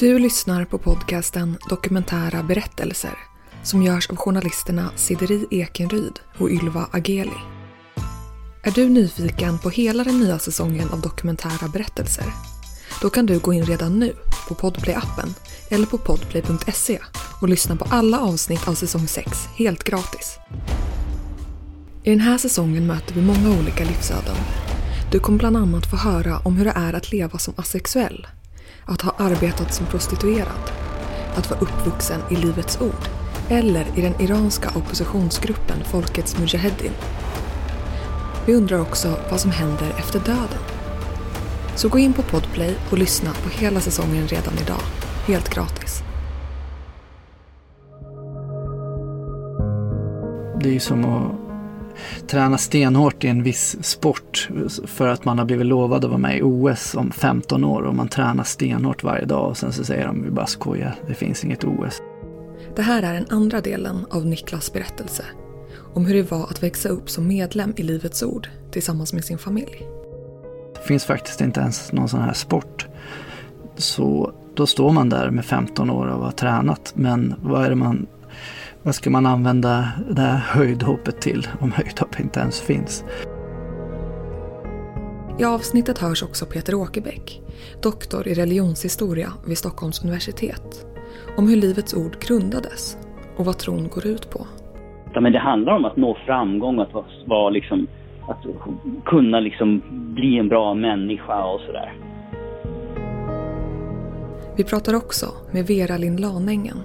Du 0.00 0.18
lyssnar 0.18 0.64
på 0.64 0.78
podcasten 0.78 1.56
Dokumentära 1.68 2.42
berättelser 2.42 3.18
som 3.62 3.82
görs 3.82 4.10
av 4.10 4.16
journalisterna 4.16 4.90
Sideri 4.96 5.46
Ekenryd 5.50 6.20
och 6.38 6.50
Ylva 6.50 6.88
Ageli. 6.92 7.40
Är 8.62 8.70
du 8.70 8.88
nyfiken 8.88 9.58
på 9.58 9.70
hela 9.70 10.04
den 10.04 10.20
nya 10.20 10.38
säsongen 10.38 10.88
av 10.88 11.00
dokumentära 11.00 11.68
berättelser? 11.68 12.24
Då 13.02 13.10
kan 13.10 13.26
du 13.26 13.38
gå 13.38 13.52
in 13.52 13.64
redan 13.64 13.98
nu 13.98 14.16
på 14.48 14.54
Podplay-appen 14.54 15.34
eller 15.70 15.86
på 15.86 15.98
podplay.se 15.98 16.98
och 17.40 17.48
lyssna 17.48 17.76
på 17.76 17.84
alla 17.90 18.20
avsnitt 18.20 18.68
av 18.68 18.74
säsong 18.74 19.06
6 19.06 19.46
helt 19.56 19.84
gratis. 19.84 20.38
I 22.02 22.10
den 22.10 22.20
här 22.20 22.38
säsongen 22.38 22.86
möter 22.86 23.14
vi 23.14 23.22
många 23.22 23.58
olika 23.58 23.84
livsöden. 23.84 24.36
Du 25.12 25.18
kommer 25.18 25.38
bland 25.38 25.56
annat 25.56 25.90
få 25.90 25.96
höra 25.96 26.38
om 26.38 26.56
hur 26.56 26.64
det 26.64 26.74
är 26.76 26.92
att 26.92 27.12
leva 27.12 27.38
som 27.38 27.54
asexuell, 27.56 28.26
att 28.90 29.02
ha 29.02 29.12
arbetat 29.18 29.74
som 29.74 29.86
prostituerad, 29.86 30.70
att 31.36 31.50
vara 31.50 31.60
uppvuxen 31.60 32.20
i 32.30 32.36
Livets 32.36 32.80
Ord 32.80 33.08
eller 33.48 33.98
i 33.98 34.00
den 34.00 34.20
iranska 34.20 34.68
oppositionsgruppen 34.68 35.84
Folkets 35.84 36.38
Mujaheddin. 36.38 36.92
Vi 38.46 38.54
undrar 38.54 38.80
också 38.80 39.18
vad 39.30 39.40
som 39.40 39.50
händer 39.50 39.94
efter 39.98 40.20
döden. 40.20 40.58
Så 41.76 41.88
gå 41.88 41.98
in 41.98 42.12
på 42.12 42.22
Podplay 42.22 42.76
och 42.90 42.98
lyssna 42.98 43.30
på 43.30 43.50
hela 43.50 43.80
säsongen 43.80 44.28
redan 44.28 44.54
idag, 44.58 44.82
helt 45.26 45.54
gratis. 45.54 46.02
Det 50.62 50.76
är 50.76 50.80
som 50.80 51.04
att 51.04 51.49
träna 52.26 52.58
stenhårt 52.58 53.24
i 53.24 53.28
en 53.28 53.42
viss 53.42 53.84
sport 53.84 54.48
för 54.86 55.08
att 55.08 55.24
man 55.24 55.38
har 55.38 55.44
blivit 55.44 55.66
lovad 55.66 56.04
att 56.04 56.10
vara 56.10 56.18
med 56.18 56.38
i 56.38 56.42
OS 56.42 56.94
om 56.94 57.10
15 57.10 57.64
år 57.64 57.82
och 57.82 57.94
man 57.94 58.08
tränar 58.08 58.44
stenhårt 58.44 59.04
varje 59.04 59.24
dag 59.24 59.48
och 59.48 59.56
sen 59.56 59.72
så 59.72 59.84
säger 59.84 60.06
de 60.06 60.22
vi 60.22 60.30
bara 60.30 60.46
skojar, 60.46 60.94
det 61.06 61.14
finns 61.14 61.44
inget 61.44 61.64
OS. 61.64 62.02
Det 62.76 62.82
här 62.82 63.02
är 63.02 63.14
den 63.14 63.26
andra 63.30 63.60
delen 63.60 64.06
av 64.10 64.26
Niklas 64.26 64.72
berättelse. 64.72 65.24
Om 65.94 66.06
hur 66.06 66.14
det 66.14 66.30
var 66.30 66.44
att 66.44 66.62
växa 66.62 66.88
upp 66.88 67.10
som 67.10 67.28
medlem 67.28 67.72
i 67.76 67.82
Livets 67.82 68.22
Ord 68.22 68.48
tillsammans 68.70 69.12
med 69.12 69.24
sin 69.24 69.38
familj. 69.38 69.86
Det 70.74 70.86
finns 70.86 71.04
faktiskt 71.04 71.40
inte 71.40 71.60
ens 71.60 71.92
någon 71.92 72.08
sån 72.08 72.20
här 72.20 72.32
sport. 72.32 72.86
Så 73.76 74.32
då 74.54 74.66
står 74.66 74.90
man 74.90 75.08
där 75.08 75.30
med 75.30 75.44
15 75.44 75.90
år 75.90 76.06
och 76.06 76.24
har 76.24 76.32
tränat. 76.32 76.92
Men 76.94 77.34
vad 77.42 77.64
är 77.64 77.70
det 77.70 77.76
man 77.76 78.06
vad 78.82 78.94
ska 78.94 79.10
man 79.10 79.26
använda 79.26 79.88
det 80.10 80.20
här 80.20 80.38
höjdhoppet 80.38 81.20
till 81.20 81.48
om 81.60 81.72
höjdhopp 81.72 82.20
inte 82.20 82.40
ens 82.40 82.60
finns? 82.60 83.04
I 85.38 85.44
avsnittet 85.44 85.98
hörs 85.98 86.22
också 86.22 86.46
Peter 86.46 86.74
Åkerbäck, 86.74 87.40
doktor 87.82 88.28
i 88.28 88.34
religionshistoria 88.34 89.32
vid 89.46 89.58
Stockholms 89.58 90.04
universitet, 90.04 90.86
om 91.36 91.48
hur 91.48 91.56
Livets 91.56 91.94
Ord 91.94 92.18
grundades 92.20 92.98
och 93.36 93.44
vad 93.44 93.58
tron 93.58 93.88
går 93.88 94.06
ut 94.06 94.30
på. 94.30 94.46
Ja, 95.14 95.20
men 95.20 95.32
det 95.32 95.38
handlar 95.38 95.76
om 95.76 95.84
att 95.84 95.96
nå 95.96 96.18
framgång, 96.26 96.80
att, 96.80 96.92
vara 97.26 97.50
liksom, 97.50 97.86
att 98.28 98.44
kunna 99.04 99.40
liksom 99.40 99.82
bli 100.14 100.38
en 100.38 100.48
bra 100.48 100.74
människa 100.74 101.44
och 101.44 101.60
sådär. 101.60 101.92
Vi 104.56 104.64
pratar 104.64 104.94
också 104.94 105.26
med 105.52 105.66
Vera 105.66 105.96
Lind 105.96 106.20
Lanängen 106.20 106.76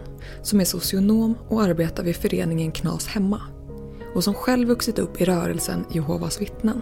som 0.41 0.59
är 0.59 0.63
socionom 0.63 1.35
och 1.49 1.61
arbetar 1.61 2.03
vid 2.03 2.15
föreningen 2.15 2.71
Knas 2.71 3.07
Hemma 3.07 3.41
och 4.15 4.23
som 4.23 4.33
själv 4.33 4.67
vuxit 4.67 4.99
upp 4.99 5.21
i 5.21 5.25
rörelsen 5.25 5.85
Jehovas 5.91 6.41
vittnen. 6.41 6.81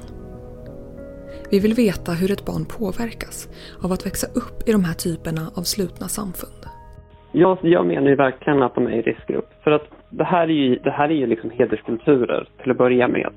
Vi 1.52 1.60
vill 1.60 1.74
veta 1.74 2.12
hur 2.12 2.32
ett 2.32 2.46
barn 2.46 2.66
påverkas 2.66 3.50
av 3.84 3.92
att 3.92 4.06
växa 4.06 4.28
upp 4.28 4.70
i 4.70 4.72
de 4.72 4.84
här 4.84 4.94
typerna 4.94 5.42
av 5.56 5.62
slutna 5.62 6.08
samfund. 6.08 6.64
Jag, 7.32 7.58
jag 7.62 7.86
menar 7.88 8.10
ju 8.10 8.16
verkligen 8.16 8.64
att 8.64 8.76
de 8.76 8.88
är 8.88 8.92
i 8.92 9.02
riskgrupp. 9.02 9.50
För 9.64 9.72
att 9.72 9.88
det 10.10 10.24
här 10.24 10.44
är 10.44 10.54
ju, 10.54 10.76
det 10.76 10.92
här 10.92 11.10
är 11.10 11.16
ju 11.16 11.28
liksom 11.28 11.50
hederskulturer 11.50 12.48
till 12.62 12.72
att 12.72 12.78
börja 12.78 13.08
med. 13.08 13.30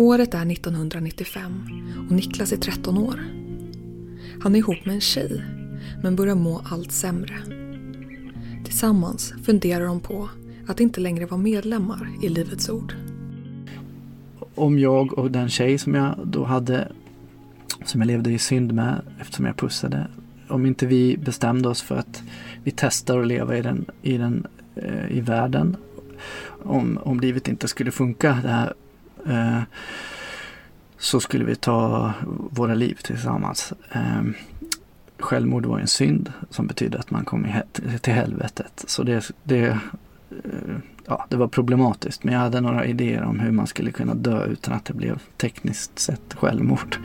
Året 0.00 0.34
är 0.34 0.52
1995 0.52 1.52
och 2.08 2.14
Niklas 2.14 2.52
är 2.52 2.56
13 2.56 2.98
år. 2.98 3.24
Han 4.42 4.54
är 4.54 4.58
ihop 4.58 4.84
med 4.84 4.94
en 4.94 5.00
tjej, 5.00 5.44
men 6.02 6.16
börjar 6.16 6.34
må 6.34 6.62
allt 6.64 6.92
sämre. 6.92 7.34
Tillsammans 8.64 9.34
funderar 9.44 9.86
de 9.86 10.00
på 10.00 10.28
att 10.66 10.80
inte 10.80 11.00
längre 11.00 11.26
vara 11.26 11.40
medlemmar 11.40 12.08
i 12.22 12.28
Livets 12.28 12.68
Ord. 12.68 12.94
Om 14.54 14.78
jag 14.78 15.18
och 15.18 15.30
den 15.30 15.48
tjej 15.48 15.78
som 15.78 15.94
jag 15.94 16.14
då 16.24 16.44
hade, 16.44 16.92
som 17.84 18.00
jag 18.00 18.06
levde 18.06 18.32
i 18.32 18.38
synd 18.38 18.72
med 18.72 19.02
eftersom 19.20 19.44
jag 19.44 19.56
pussade, 19.56 20.06
om 20.48 20.66
inte 20.66 20.86
vi 20.86 21.16
bestämde 21.16 21.68
oss 21.68 21.82
för 21.82 21.96
att 21.96 22.22
vi 22.64 22.72
testar 22.76 23.18
att 23.18 23.26
leva 23.26 23.56
i 23.56 23.62
den, 23.62 23.84
i 24.02 24.16
den 24.16 24.46
eh, 24.74 25.16
i 25.16 25.20
världen. 25.20 25.76
Om, 26.62 26.98
om 27.02 27.20
livet 27.20 27.48
inte 27.48 27.68
skulle 27.68 27.90
funka, 27.90 28.38
det 28.42 28.48
här 28.48 28.74
eh, 29.26 29.62
så 30.98 31.20
skulle 31.20 31.44
vi 31.44 31.56
ta 31.56 32.12
våra 32.50 32.74
liv 32.74 32.98
tillsammans. 33.02 33.72
Eh, 33.92 34.22
självmord 35.18 35.66
var 35.66 35.78
en 35.78 35.86
synd 35.86 36.32
som 36.50 36.66
betyder 36.66 36.98
att 36.98 37.10
man 37.10 37.24
kom 37.24 37.46
till 38.00 38.12
helvetet. 38.12 38.84
Så 38.86 39.02
det, 39.02 39.30
det, 39.42 39.66
eh, 39.66 39.78
ja, 41.06 41.26
det 41.28 41.36
var 41.36 41.48
problematiskt. 41.48 42.24
Men 42.24 42.34
jag 42.34 42.40
hade 42.40 42.60
några 42.60 42.86
idéer 42.86 43.22
om 43.22 43.40
hur 43.40 43.50
man 43.50 43.66
skulle 43.66 43.90
kunna 43.90 44.14
dö 44.14 44.44
utan 44.44 44.74
att 44.74 44.84
det 44.84 44.94
blev 44.94 45.18
tekniskt 45.36 45.98
sett 45.98 46.34
självmord. 46.34 46.96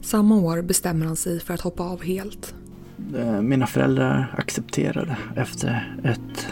Samma 0.00 0.36
år 0.36 0.62
bestämmer 0.62 1.06
han 1.06 1.16
sig 1.16 1.40
för 1.40 1.54
att 1.54 1.60
hoppa 1.60 1.82
av 1.82 2.02
helt. 2.02 2.54
Mina 3.42 3.66
föräldrar 3.66 4.34
accepterade 4.38 5.16
efter 5.36 5.96
ett 6.04 6.51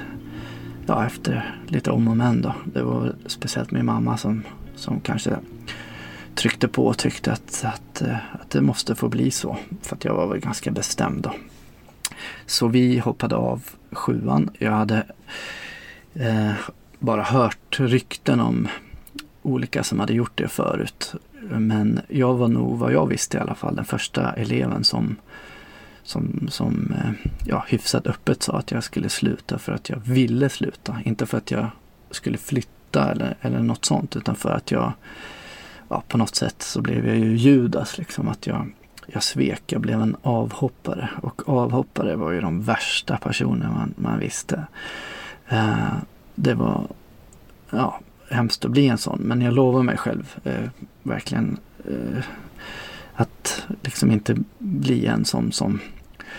ja, 0.91 1.06
efter 1.06 1.55
lite 1.67 1.91
om 1.91 2.09
och 2.09 2.17
men 2.17 2.43
då. 2.43 2.55
Det 2.65 2.83
var 2.83 3.15
speciellt 3.27 3.71
min 3.71 3.87
mamma 3.87 4.17
som, 4.17 4.43
som 4.75 5.01
kanske 5.01 5.37
tryckte 6.34 6.69
på 6.69 6.87
och 6.87 6.99
tyckte 6.99 7.33
att, 7.33 7.65
att, 7.65 8.03
eh, 8.03 8.17
att 8.33 8.51
det 8.51 8.61
måste 8.61 8.95
få 8.95 9.09
bli 9.09 9.31
så. 9.31 9.56
För 9.83 9.97
att 9.97 10.05
jag 10.05 10.15
var 10.15 10.27
väl 10.27 10.41
ganska 10.41 10.71
bestämd 10.71 11.23
då. 11.23 11.33
Så 12.47 12.69
vi 12.69 12.99
hoppade 12.99 13.37
av 13.37 13.62
sjuan. 13.93 14.51
Jag 14.59 14.73
hade 14.73 15.06
eh, 16.15 16.53
bara 16.99 17.22
hört 17.22 17.81
rykten 17.81 18.41
om 18.41 18.69
olika 19.43 19.84
som 19.84 20.01
hade 20.01 20.12
gjort 20.12 20.39
det 20.39 20.49
förut. 20.49 21.15
Men 21.41 22.01
jag 22.09 22.34
var 22.34 22.49
nog, 22.49 22.78
vad 22.78 22.93
jag 22.93 23.07
visste 23.07 23.37
i 23.37 23.41
alla 23.41 23.55
fall, 23.55 23.77
den 23.77 23.84
första 23.84 24.33
eleven 24.33 24.84
som 24.84 25.17
som, 26.03 26.49
som 26.50 26.94
eh, 26.97 27.31
ja, 27.44 27.65
hyfsat 27.69 28.06
öppet 28.06 28.43
sa 28.43 28.59
att 28.59 28.71
jag 28.71 28.84
skulle 28.84 29.09
sluta 29.09 29.59
för 29.59 29.72
att 29.72 29.88
jag 29.88 30.00
ville 30.05 30.49
sluta. 30.49 30.97
Inte 31.05 31.27
för 31.27 31.38
att 31.38 31.50
jag 31.50 31.71
skulle 32.11 32.38
flytta 32.38 33.11
eller, 33.11 33.37
eller 33.41 33.59
något 33.59 33.84
sånt 33.84 34.16
utan 34.16 34.34
för 34.34 34.50
att 34.50 34.71
jag 34.71 34.93
ja, 35.91 36.03
på 36.09 36.19
något 36.19 36.34
sätt 36.34 36.62
så 36.62 36.81
blev 36.81 37.06
jag 37.06 37.16
ju 37.16 37.37
Judas 37.37 37.99
liksom 37.99 38.28
att 38.28 38.47
jag, 38.47 38.71
jag 39.06 39.22
svek, 39.22 39.62
jag 39.66 39.81
blev 39.81 40.00
en 40.00 40.16
avhoppare 40.22 41.10
och 41.22 41.49
avhoppare 41.49 42.16
var 42.16 42.31
ju 42.31 42.41
de 42.41 42.62
värsta 42.62 43.16
personer 43.16 43.69
man, 43.69 43.94
man 43.97 44.19
visste. 44.19 44.66
Eh, 45.49 45.94
det 46.34 46.55
var 46.55 46.87
ja, 47.71 48.00
hemskt 48.31 48.65
att 48.65 48.71
bli 48.71 48.89
en 48.89 48.99
sån 48.99 49.21
men 49.21 49.41
jag 49.41 49.55
lovar 49.55 49.83
mig 49.83 49.97
själv 49.97 50.37
eh, 50.44 50.69
verkligen 51.03 51.59
eh, 51.84 52.25
att 53.69 53.84
liksom 53.84 54.11
inte 54.11 54.37
bli 54.59 55.06
en 55.06 55.25
som, 55.25 55.53
som, 55.53 55.81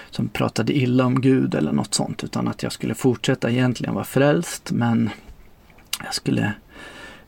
som 0.10 0.28
pratade 0.30 0.78
illa 0.78 1.06
om 1.06 1.22
Gud 1.22 1.56
eller 1.56 1.72
något 1.72 1.94
sånt 1.94 2.24
utan 2.24 2.48
att 2.48 2.64
jag 2.64 2.72
skulle 2.72 2.94
fortsätta 2.94 3.52
egentligen 3.52 3.94
vara 3.94 4.06
frälst 4.06 4.72
men 4.72 5.10
jag 6.04 6.14
skulle 6.14 6.54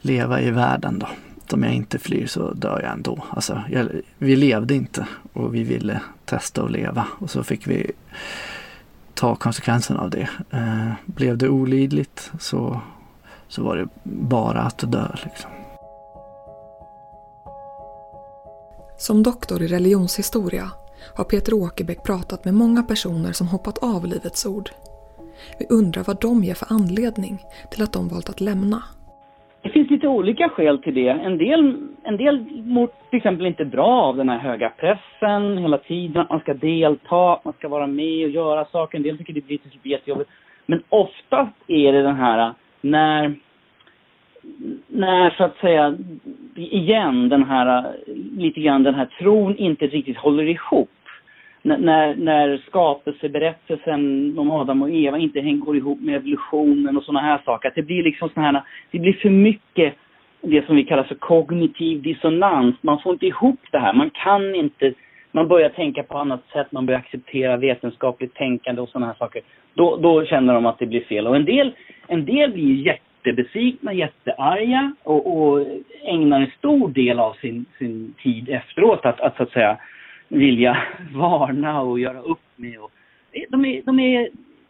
leva 0.01 0.41
i 0.41 0.51
världen 0.51 0.99
då. 0.99 1.07
Om 1.51 1.63
jag 1.63 1.73
inte 1.73 1.99
flyr 1.99 2.27
så 2.27 2.53
dör 2.53 2.81
jag 2.83 2.91
ändå. 2.91 3.23
Alltså, 3.29 3.63
jag, 3.69 3.89
vi 4.17 4.35
levde 4.35 4.75
inte 4.75 5.07
och 5.33 5.55
vi 5.55 5.63
ville 5.63 6.01
testa 6.25 6.63
att 6.63 6.71
leva 6.71 7.07
och 7.19 7.29
så 7.29 7.43
fick 7.43 7.67
vi 7.67 7.91
ta 9.13 9.35
konsekvenserna 9.35 9.99
av 9.99 10.09
det. 10.09 10.29
Eh, 10.49 10.91
blev 11.05 11.37
det 11.37 11.49
olidligt 11.49 12.31
så, 12.39 12.81
så 13.47 13.63
var 13.63 13.77
det 13.77 13.87
bara 14.03 14.61
att 14.61 14.91
dö. 14.91 15.07
Liksom. 15.23 15.51
Som 19.07 19.23
doktor 19.23 19.61
i 19.61 19.67
religionshistoria 19.67 20.67
har 21.17 21.25
Peter 21.31 21.53
Åkerbäck 21.63 22.01
pratat 22.09 22.45
med 22.45 22.53
många 22.63 22.81
personer 22.91 23.31
som 23.39 23.47
hoppat 23.47 23.77
av 23.93 24.01
Livets 24.11 24.45
Ord. 24.53 24.67
Vi 25.59 25.65
undrar 25.79 26.03
vad 26.09 26.19
de 26.27 26.43
ger 26.47 26.57
för 26.61 26.69
anledning 26.77 27.35
till 27.71 27.83
att 27.83 27.93
de 27.97 28.01
valt 28.13 28.29
att 28.29 28.41
lämna. 28.49 28.79
Det 29.63 29.69
finns 29.69 29.89
lite 29.89 30.07
olika 30.07 30.49
skäl 30.49 30.77
till 30.83 30.95
det. 30.95 31.09
En 31.09 31.37
del, 31.37 31.61
en 32.03 32.17
del 32.17 32.35
mår 32.75 32.87
till 33.09 33.17
exempel 33.17 33.45
inte 33.45 33.65
bra 33.65 33.93
av 34.09 34.15
den 34.17 34.29
här 34.29 34.39
höga 34.49 34.69
pressen 34.69 35.57
hela 35.57 35.77
tiden, 35.77 36.21
att 36.21 36.29
man 36.29 36.39
ska 36.39 36.53
delta, 36.53 37.33
att 37.33 37.45
man 37.45 37.53
ska 37.53 37.67
vara 37.67 37.87
med 37.87 38.25
och 38.25 38.31
göra 38.31 38.65
saker. 38.65 38.97
En 38.97 39.03
del 39.03 39.17
tycker 39.17 39.33
det 39.33 39.45
blir 39.47 39.59
jättejobbigt. 39.83 40.29
Men 40.65 40.83
oftast 40.89 41.57
är 41.67 41.93
det 41.93 42.01
den 42.01 42.15
här 42.15 42.53
när 42.81 43.35
när 44.87 45.29
så 45.29 45.43
att 45.43 45.57
säga, 45.57 45.97
igen 46.55 47.29
den 47.29 47.43
här, 47.43 47.93
lite 48.37 48.61
grann 48.61 48.83
den 48.83 48.95
här 48.95 49.05
tron 49.19 49.57
inte 49.57 49.87
riktigt 49.87 50.17
håller 50.17 50.43
ihop. 50.43 50.89
N 51.65 51.75
när, 51.79 52.15
när 52.15 52.57
skapelseberättelsen 52.57 54.33
om 54.39 54.51
Adam 54.51 54.81
och 54.81 54.89
Eva 54.89 55.17
inte 55.17 55.41
går 55.41 55.77
ihop 55.77 56.01
med 56.01 56.15
evolutionen 56.15 56.97
och 56.97 57.03
sådana 57.03 57.19
här 57.19 57.41
saker. 57.45 57.67
Att 57.67 57.75
det 57.75 57.81
blir 57.81 58.03
liksom 58.03 58.29
sådana 58.29 58.51
här, 58.51 58.63
det 58.91 58.99
blir 58.99 59.13
för 59.13 59.29
mycket 59.29 59.93
det 60.41 60.65
som 60.65 60.75
vi 60.75 60.83
kallar 60.83 61.03
för 61.03 61.15
kognitiv 61.15 62.01
dissonans. 62.01 62.75
Man 62.81 62.99
får 62.99 63.13
inte 63.13 63.25
ihop 63.25 63.59
det 63.71 63.79
här. 63.79 63.93
Man 63.93 64.09
kan 64.09 64.55
inte, 64.55 64.93
man 65.31 65.47
börjar 65.47 65.69
tänka 65.69 66.03
på 66.03 66.17
annat 66.17 66.43
sätt, 66.53 66.71
man 66.71 66.85
börjar 66.85 66.99
acceptera 66.99 67.57
vetenskapligt 67.57 68.35
tänkande 68.35 68.81
och 68.81 68.89
sådana 68.89 69.05
här 69.05 69.13
saker. 69.13 69.41
Då, 69.73 69.97
då 69.97 70.25
känner 70.25 70.53
de 70.53 70.65
att 70.65 70.79
det 70.79 70.85
blir 70.85 71.03
fel. 71.03 71.27
Och 71.27 71.35
en 71.35 71.45
del, 71.45 71.71
en 72.07 72.25
del 72.25 72.51
blir 72.51 72.85
jätte 72.85 73.12
jättebesvikna, 73.23 73.93
jättearga 73.93 74.93
och, 75.03 75.37
och 75.37 75.67
ägnar 76.03 76.41
en 76.41 76.51
stor 76.57 76.89
del 76.89 77.19
av 77.19 77.33
sin, 77.33 77.65
sin 77.77 78.13
tid 78.23 78.49
efteråt 78.49 79.05
att, 79.05 79.19
att 79.19 79.37
så 79.37 79.43
att 79.43 79.51
säga 79.51 79.77
vilja 80.27 80.77
varna 81.13 81.81
och 81.81 81.99
göra 81.99 82.19
upp 82.19 82.39
med. 82.55 82.79
Och, 82.79 82.91
de, 83.49 83.65
är, 83.65 83.81
de 83.81 83.99
är 83.99 84.29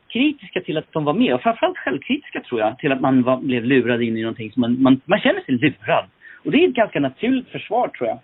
kritiska 0.10 0.62
till 0.62 0.78
att 0.78 0.92
de 0.92 1.06
var 1.06 1.14
med 1.14 1.34
och 1.34 1.42
framförallt 1.42 1.78
självkritiska 1.78 2.42
tror 2.42 2.62
jag 2.62 2.78
till 2.78 2.92
att 2.92 3.02
man 3.02 3.24
var, 3.24 3.38
blev 3.38 3.66
lurad 3.66 4.02
in 4.02 4.18
i 4.18 4.22
någonting 4.22 4.52
som 4.52 4.62
man, 4.62 4.82
man, 4.82 5.02
man 5.06 5.20
känner 5.20 5.42
sig 5.42 5.56
lurad. 5.56 6.06
Och 6.46 6.52
det 6.52 6.64
är 6.64 6.70
ett 6.70 6.76
ganska 6.76 7.00
naturligt 7.00 7.50
försvar 7.50 7.88
tror 7.88 8.10
jag. 8.10 8.20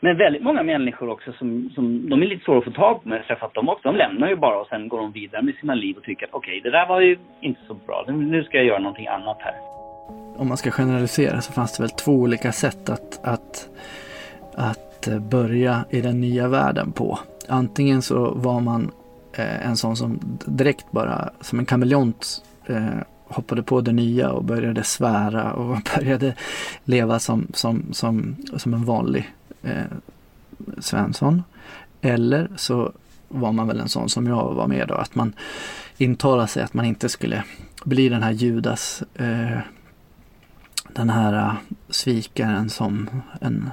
Men 0.00 0.16
väldigt 0.16 0.42
många 0.42 0.62
människor 0.62 1.08
också 1.08 1.32
som, 1.32 1.70
som 1.74 2.08
de 2.10 2.22
är 2.22 2.26
lite 2.26 2.44
svåra 2.44 2.58
att 2.58 2.64
få 2.64 2.70
tag 2.70 3.02
på, 3.02 3.08
men 3.08 3.20
att 3.40 3.54
de 3.54 3.68
också. 3.68 3.88
De 3.88 3.96
lämnar 3.96 4.28
ju 4.28 4.36
bara 4.36 4.60
och 4.60 4.66
sen 4.66 4.88
går 4.88 4.98
de 4.98 5.12
vidare 5.12 5.42
med 5.42 5.54
sina 5.60 5.74
liv 5.74 5.96
och 5.96 6.02
tycker 6.02 6.26
att 6.26 6.34
okej, 6.34 6.58
okay, 6.58 6.70
det 6.70 6.78
där 6.78 6.88
var 6.88 7.00
ju 7.00 7.18
inte 7.40 7.60
så 7.66 7.74
bra. 7.74 8.04
Nu 8.08 8.44
ska 8.44 8.56
jag 8.56 8.66
göra 8.66 8.78
någonting 8.78 9.06
annat 9.06 9.36
här. 9.40 9.54
Om 10.36 10.48
man 10.48 10.56
ska 10.56 10.70
generalisera 10.70 11.40
så 11.40 11.52
fanns 11.52 11.76
det 11.76 11.82
väl 11.82 11.90
två 11.90 12.12
olika 12.12 12.52
sätt 12.52 12.88
att, 12.88 13.24
att, 13.24 13.68
att 14.54 15.08
eh, 15.08 15.18
börja 15.18 15.84
i 15.90 16.00
den 16.00 16.20
nya 16.20 16.48
världen 16.48 16.92
på. 16.92 17.18
Antingen 17.48 18.02
så 18.02 18.34
var 18.34 18.60
man 18.60 18.90
eh, 19.38 19.66
en 19.66 19.76
sån 19.76 19.96
som 19.96 20.20
direkt 20.46 20.90
bara 20.90 21.30
som 21.40 21.58
en 21.58 21.66
kameleont 21.66 22.44
eh, 22.66 22.98
hoppade 23.28 23.62
på 23.62 23.80
det 23.80 23.92
nya 23.92 24.30
och 24.30 24.44
började 24.44 24.82
svära 24.82 25.52
och 25.52 25.76
började 25.96 26.34
leva 26.84 27.18
som, 27.18 27.46
som, 27.54 27.92
som, 27.92 28.36
som 28.56 28.74
en 28.74 28.84
vanlig 28.84 29.26
eh, 29.62 29.84
Svensson. 30.78 31.42
Eller 32.00 32.50
så 32.56 32.92
var 33.28 33.52
man 33.52 33.68
väl 33.68 33.80
en 33.80 33.88
sån 33.88 34.08
som 34.08 34.26
jag 34.26 34.54
var 34.54 34.66
med 34.66 34.88
då, 34.88 34.94
att 34.94 35.14
man 35.14 35.32
intalade 35.98 36.48
sig 36.48 36.62
att 36.62 36.74
man 36.74 36.84
inte 36.84 37.08
skulle 37.08 37.44
bli 37.84 38.08
den 38.08 38.22
här 38.22 38.32
Judas, 38.32 39.02
eh, 39.14 39.58
den 40.88 41.10
här 41.10 41.32
eh, 41.32 41.54
svikaren 41.88 42.70
som 42.70 43.10
en 43.40 43.70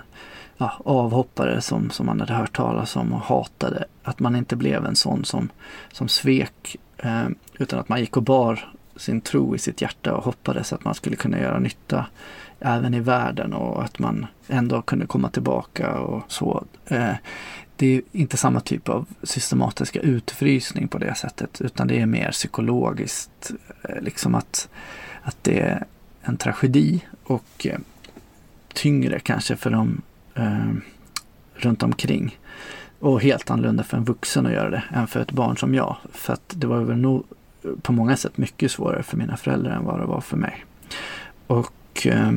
ja, 0.57 0.73
avhoppare 0.85 1.61
som, 1.61 1.89
som 1.89 2.05
man 2.05 2.19
hade 2.19 2.33
hört 2.33 2.55
talas 2.55 2.95
om 2.95 3.13
och 3.13 3.21
hatade. 3.21 3.85
Att 4.03 4.19
man 4.19 4.35
inte 4.35 4.55
blev 4.55 4.85
en 4.85 4.95
sån 4.95 5.25
som, 5.25 5.49
som 5.91 6.07
svek 6.07 6.77
eh, 6.97 7.27
utan 7.53 7.79
att 7.79 7.89
man 7.89 7.99
gick 7.99 8.17
och 8.17 8.23
bar 8.23 8.73
sin 8.95 9.21
tro 9.21 9.56
i 9.56 9.59
sitt 9.59 9.81
hjärta 9.81 10.13
och 10.13 10.24
hoppades 10.24 10.74
att 10.74 10.83
man 10.83 10.95
skulle 10.95 11.15
kunna 11.15 11.39
göra 11.39 11.59
nytta 11.59 12.06
även 12.59 12.94
i 12.94 13.00
världen 13.00 13.53
och 13.53 13.83
att 13.83 14.00
man 14.00 14.25
ändå 14.47 14.81
kunde 14.81 15.06
komma 15.06 15.30
tillbaka 15.30 16.00
och 16.00 16.24
så. 16.27 16.65
Eh, 16.88 17.13
det 17.75 17.88
är 17.88 18.01
inte 18.12 18.38
samma 18.38 18.59
typ 18.59 18.89
av 18.89 19.06
systematiska 19.24 20.00
utfrysning 20.00 20.88
på 20.88 20.97
det 20.97 21.15
sättet 21.15 21.62
utan 21.62 21.88
det 21.88 22.01
är 22.01 22.06
mer 22.06 22.31
psykologiskt. 22.31 23.51
Eh, 23.83 24.01
liksom 24.01 24.36
att, 24.36 24.69
att 25.21 25.38
det 25.41 25.59
är 25.59 25.86
en 26.21 26.38
tragedi 26.38 27.01
och 27.24 27.68
eh, 27.68 27.80
tyngre 28.74 29.19
kanske 29.19 29.56
för 29.56 29.69
de 29.69 30.01
eh, 30.36 30.74
runt 31.56 31.83
omkring. 31.83 32.39
Och 33.00 33.21
helt 33.21 33.51
annorlunda 33.51 33.83
för 33.83 33.98
en 33.98 34.03
vuxen 34.03 34.45
att 34.45 34.51
göra 34.51 34.69
det 34.69 34.83
än 34.94 35.07
för 35.07 35.19
ett 35.19 35.31
barn 35.31 35.57
som 35.57 35.74
jag. 35.74 35.98
För 36.12 36.33
att 36.33 36.53
det 36.56 36.68
var 36.68 36.80
väl 36.80 36.98
nog 36.98 37.24
på 37.81 37.91
många 37.91 38.15
sätt 38.15 38.38
mycket 38.38 38.71
svårare 38.71 39.03
för 39.03 39.17
mina 39.17 39.38
föräldrar 39.38 39.71
än 39.71 39.85
vad 39.85 40.00
det 40.00 40.06
var 40.06 40.21
för 40.21 40.38
mig. 40.38 40.65
Och 41.47 42.07
eh, 42.07 42.31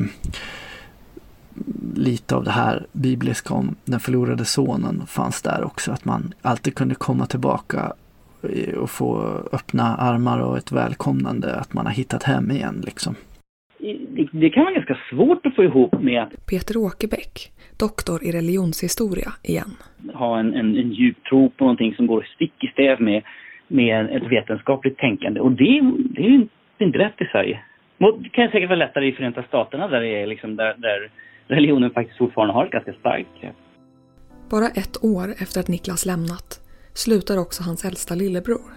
lite 1.95 2.35
av 2.35 2.43
det 2.43 2.51
här 2.51 2.85
bibliska 2.91 3.53
om 3.53 3.75
den 3.85 3.99
förlorade 3.99 4.45
sonen 4.45 5.05
fanns 5.07 5.41
där 5.41 5.63
också. 5.63 5.91
Att 5.91 6.05
man 6.05 6.33
alltid 6.41 6.75
kunde 6.75 6.95
komma 6.95 7.25
tillbaka 7.25 7.93
och 8.77 8.89
få 8.89 9.17
öppna 9.51 9.95
armar 9.97 10.39
och 10.39 10.57
ett 10.57 10.71
välkomnande. 10.71 11.55
Att 11.55 11.73
man 11.73 11.85
har 11.85 11.93
hittat 11.93 12.23
hem 12.23 12.51
igen 12.51 12.83
liksom. 12.85 13.15
Det, 13.79 14.29
det 14.31 14.49
kan 14.49 14.63
vara 14.63 14.73
ganska 14.73 14.97
svårt 15.09 15.45
att 15.45 15.55
få 15.55 15.63
ihop 15.63 16.01
med 16.01 16.23
att 16.23 16.45
Peter 16.45 16.77
Åkerbäck, 16.77 17.51
doktor 17.79 18.23
i 18.23 18.31
religionshistoria 18.31 19.31
igen. 19.43 19.71
Ha 20.13 20.39
en, 20.39 20.53
en, 20.53 20.77
en 20.77 20.91
djup 20.91 21.23
tro 21.29 21.49
på 21.49 21.63
någonting 21.63 21.95
som 21.95 22.07
går 22.07 22.27
stick 22.35 22.63
i 22.63 22.67
stäv 22.67 23.01
med 23.01 23.23
med 23.69 24.05
ett 24.05 24.31
vetenskapligt 24.31 24.97
tänkande. 24.97 25.39
Och 25.39 25.51
det, 25.51 25.81
det 26.09 26.21
är 26.21 26.29
ju 26.29 26.47
inte 26.77 26.99
rätt 26.99 27.21
i 27.21 27.25
Sverige. 27.25 27.59
Det 27.97 28.29
kan 28.29 28.49
säkert 28.49 28.69
vara 28.69 28.79
lättare 28.79 29.07
i 29.07 29.11
Förenta 29.11 29.43
Staterna 29.43 29.87
där, 29.87 30.01
det 30.01 30.21
är 30.21 30.27
liksom 30.27 30.55
där, 30.55 30.75
där 30.77 31.09
religionen 31.47 31.91
faktiskt 31.91 32.17
fortfarande 32.17 32.53
har 32.53 32.65
ett 32.65 32.71
ganska 32.71 32.93
starkt 32.93 33.41
grepp. 33.41 33.55
Bara 34.49 34.67
ett 34.67 35.03
år 35.03 35.27
efter 35.41 35.59
att 35.59 35.67
Niklas 35.67 36.05
lämnat 36.05 36.59
slutar 36.93 37.37
också 37.37 37.63
hans 37.63 37.85
äldsta 37.85 38.15
lillebror. 38.15 38.73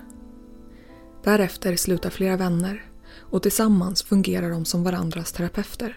Därefter 1.25 1.77
slutar 1.77 2.11
flera 2.11 2.37
vänner 2.37 2.83
och 3.31 3.43
tillsammans 3.43 4.03
fungerar 4.03 4.51
de 4.51 4.65
som 4.65 4.85
varandras 4.85 5.33
terapeuter. 5.33 5.97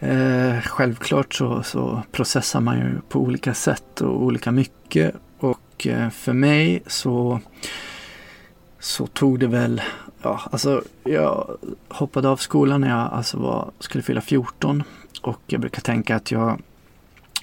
Eh, 0.00 0.60
självklart 0.60 1.34
så, 1.34 1.62
så, 1.62 2.02
processar 2.12 2.60
man 2.60 2.78
ju 2.78 3.00
på 3.08 3.20
olika 3.20 3.54
sätt 3.54 4.00
och 4.00 4.22
olika 4.22 4.50
mycket 4.52 5.14
och 5.38 5.86
eh, 5.86 6.10
för 6.10 6.32
mig 6.32 6.82
så 6.86 7.40
så 8.86 9.06
tog 9.06 9.40
det 9.40 9.46
väl, 9.46 9.82
ja 10.22 10.40
alltså 10.52 10.82
jag 11.04 11.56
hoppade 11.88 12.28
av 12.28 12.36
skolan 12.36 12.80
när 12.80 12.88
jag 12.88 13.12
alltså 13.12 13.38
var, 13.38 13.70
skulle 13.78 14.02
fylla 14.02 14.20
14 14.20 14.82
och 15.22 15.40
jag 15.46 15.60
brukar 15.60 15.80
tänka 15.80 16.16
att 16.16 16.30
jag 16.30 16.60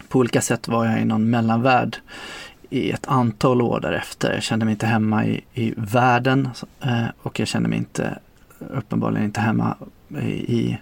på 0.07 0.19
olika 0.19 0.42
sätt 0.42 0.68
var 0.68 0.86
jag 0.86 1.01
i 1.01 1.06
någon 1.06 1.30
mellanvärld 1.30 1.98
i 2.69 2.92
ett 2.92 3.07
antal 3.07 3.62
år 3.62 3.80
därefter. 3.80 4.34
Jag 4.34 4.44
kände 4.44 4.66
mig 4.66 4.72
inte 4.72 4.86
hemma 4.86 5.25
i, 5.25 5.44
i 5.54 5.74
världen 5.78 6.50
eh, 6.81 7.06
och 7.22 7.40
jag 7.40 7.48
kände 7.48 7.69
mig 7.69 7.78
inte 7.78 8.18
uppenbarligen 8.60 9.25
inte 9.25 9.42
hemma 9.42 9.75
i, 10.10 10.57
i 10.57 10.78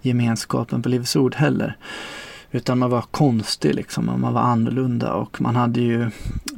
gemenskapen 0.00 0.82
på 0.82 0.88
Livets 0.88 1.16
Ord 1.16 1.34
heller. 1.34 1.76
Utan 2.50 2.78
man 2.78 2.90
var 2.90 3.02
konstig 3.02 3.74
liksom 3.74 4.08
och 4.08 4.20
man 4.20 4.32
var 4.32 4.40
annorlunda 4.40 5.12
och 5.12 5.40
man 5.40 5.56
hade 5.56 5.80
ju 5.80 6.02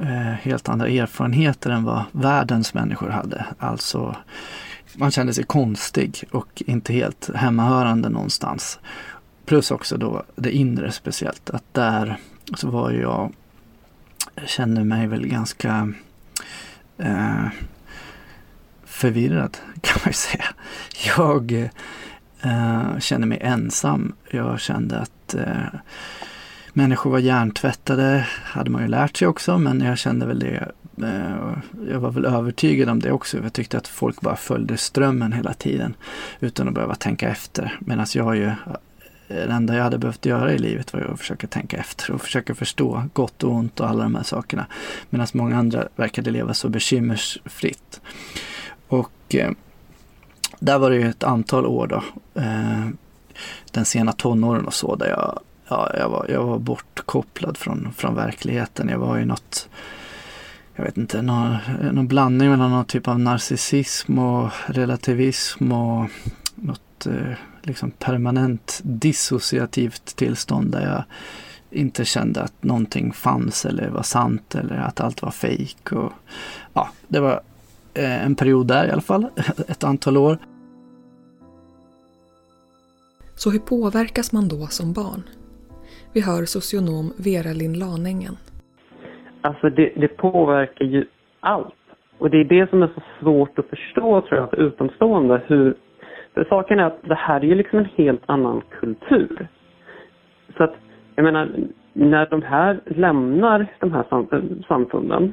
eh, 0.01 0.33
helt 0.43 0.69
andra 0.69 0.89
erfarenheter 0.89 1.71
än 1.71 1.85
vad 1.85 2.05
världens 2.13 2.75
människor 2.75 3.09
hade. 3.09 3.47
Alltså 3.59 4.17
man 4.95 5.11
kände 5.11 5.35
sig 5.35 5.45
konstig 5.45 6.25
och 6.31 6.63
inte 6.67 6.93
helt 6.93 7.31
hemmahörande 7.35 8.09
någonstans. 8.09 8.79
Plus 9.47 9.71
också 9.71 9.97
då 9.97 10.23
det 10.37 10.53
inre 10.53 10.93
speciellt, 10.93 11.51
att 11.51 11.75
där 11.75 12.17
så 12.57 12.71
var 12.71 12.91
jag, 12.91 13.33
jag 14.35 14.49
kände 14.49 14.85
mig 14.85 15.07
väl 15.07 15.27
ganska 15.27 15.93
eh, 16.99 17.47
förvirrad 18.85 19.59
kan 19.81 20.01
man 20.05 20.11
ju 20.11 20.13
säga. 20.13 20.45
Jag 21.17 21.71
eh, 22.43 22.99
kände 22.99 23.27
mig 23.27 23.39
ensam. 23.41 24.13
Jag 24.31 24.61
kände 24.61 24.99
att 24.99 25.13
eh, 25.35 25.81
människor 26.73 27.11
var 27.11 27.19
hjärntvättade, 27.19 28.27
hade 28.45 28.71
man 28.71 28.83
ju 28.83 28.89
lärt 28.89 29.17
sig 29.17 29.29
också, 29.29 29.59
men 29.59 29.81
jag 29.81 29.99
kände 29.99 30.27
väl 30.27 30.39
det 30.39 30.73
eh, 31.03 31.59
jag 31.91 32.01
var 32.01 32.11
väl 32.11 32.25
övertygad 32.25 32.89
om 32.89 33.01
det 33.01 33.13
också. 33.13 33.39
Jag 33.43 33.53
tyckte 33.53 33.79
att 33.79 33.89
folk 33.89 34.21
bara 34.21 34.37
följde 34.37 34.77
strömmen 34.77 35.33
hela 35.33 35.55
tiden 35.55 35.95
utan 36.41 36.69
att 36.69 36.75
behöva 36.75 36.95
tänka 36.95 37.29
efter. 37.29 37.79
Medan 37.81 38.07
jag 38.15 38.37
ju, 38.37 38.47
eh, 38.47 38.55
det 39.29 39.53
enda 39.53 39.77
jag 39.77 39.85
hade 39.85 39.99
behövt 39.99 40.27
göra 40.27 40.53
i 40.53 40.59
livet 40.59 40.93
var 40.93 41.01
ju 41.01 41.13
att 41.13 41.19
försöka 41.19 41.47
tänka 41.47 41.77
efter 41.77 42.11
och 42.11 42.21
försöka 42.21 42.55
förstå 42.55 43.05
gott 43.13 43.43
och 43.43 43.53
ont 43.53 43.81
och 43.81 43.89
alla 43.89 44.03
de 44.03 44.15
här 44.15 44.23
sakerna. 44.23 44.67
Medan 45.11 45.27
många 45.33 45.59
andra 45.59 45.89
verkade 45.97 46.31
leva 46.31 46.55
så 46.55 46.69
bekymmersfritt. 46.69 48.01
Och 48.89 49.35
eh, 49.35 49.51
där 50.61 50.79
var 50.79 50.91
det 50.91 50.97
ju 50.97 51.09
ett 51.09 51.25
antal 51.25 51.67
år 51.67 51.87
då. 51.87 52.03
Eh, 52.41 52.89
den 53.71 53.85
sena 53.85 54.13
tonåren 54.13 54.67
och 54.67 54.75
så 54.75 54.97
där 54.97 55.09
jag, 55.09 55.41
ja, 55.69 55.91
jag, 55.99 56.09
var, 56.09 56.27
jag 56.29 56.45
var 56.45 56.59
bortkopplad 56.59 57.57
från, 57.57 57.93
från 57.97 58.15
verkligheten. 58.15 58.89
Jag 58.89 58.99
var 58.99 59.17
ju 59.17 59.25
något, 59.25 59.69
jag 60.75 60.85
vet 60.85 60.97
inte, 60.97 61.23
någon, 61.23 61.57
någon 61.93 62.09
blandning 62.09 62.51
mellan 62.51 62.71
någon 62.71 62.85
typ 62.85 63.09
av 63.09 63.21
narcissism 63.21 64.19
och 64.19 64.51
relativism 64.67 65.73
och 65.73 66.11
något 66.55 67.07
eh, 67.07 67.33
liksom 67.63 67.91
permanent 67.91 68.81
dissociativt 68.83 70.17
tillstånd 70.17 70.73
där 70.73 70.87
jag 70.87 71.05
inte 71.71 72.05
kände 72.05 72.43
att 72.43 72.63
någonting 72.63 73.13
fanns 73.13 73.65
eller 73.65 73.89
var 73.89 74.03
sant 74.03 74.55
eller 74.55 74.77
att 74.77 75.01
allt 75.01 75.23
var 75.23 75.31
fejk. 75.31 75.89
Ja, 76.73 76.91
det 77.09 77.21
var 77.21 77.41
eh, 77.95 78.25
en 78.25 78.35
period 78.35 78.67
där 78.67 78.87
i 78.87 78.91
alla 78.91 79.03
fall, 79.03 79.27
ett 79.69 79.85
antal 79.85 80.17
år. 80.17 80.39
Så 83.43 83.51
hur 83.51 83.65
påverkas 83.75 84.33
man 84.33 84.49
då 84.55 84.63
som 84.79 84.89
barn? 85.01 85.23
Vi 86.15 86.21
hör 86.29 86.43
socionom 86.55 87.07
Vera 87.27 87.53
Lind 87.61 87.77
Lanängen. 87.85 88.35
Alltså 89.41 89.71
det, 89.71 89.93
det, 90.03 90.09
påverkar 90.09 90.85
ju 90.85 91.05
allt. 91.41 91.85
Och 92.19 92.31
det 92.31 92.41
är 92.41 92.45
det 92.45 92.71
som 92.71 92.83
är 92.83 92.91
så 92.95 93.03
svårt 93.21 93.59
att 93.59 93.67
förstå 93.67 94.21
tror 94.21 94.41
jag 94.41 94.51
för 94.51 94.61
utomstående. 94.61 95.43
Hur, 95.47 95.75
för 96.35 96.45
saken 96.45 96.79
är 96.79 96.85
att 96.85 97.03
det 97.03 97.15
här 97.15 97.41
är 97.41 97.45
ju 97.45 97.55
liksom 97.55 97.79
en 97.79 97.91
helt 97.97 98.23
annan 98.27 98.63
kultur. 98.81 99.49
Så 100.57 100.65
att, 100.65 100.75
jag 101.15 101.23
menar, 101.23 101.49
när 101.93 102.27
de 102.31 102.43
här 102.43 102.81
lämnar 102.87 103.67
de 103.81 103.93
här 103.93 104.05
samfunden 104.69 105.33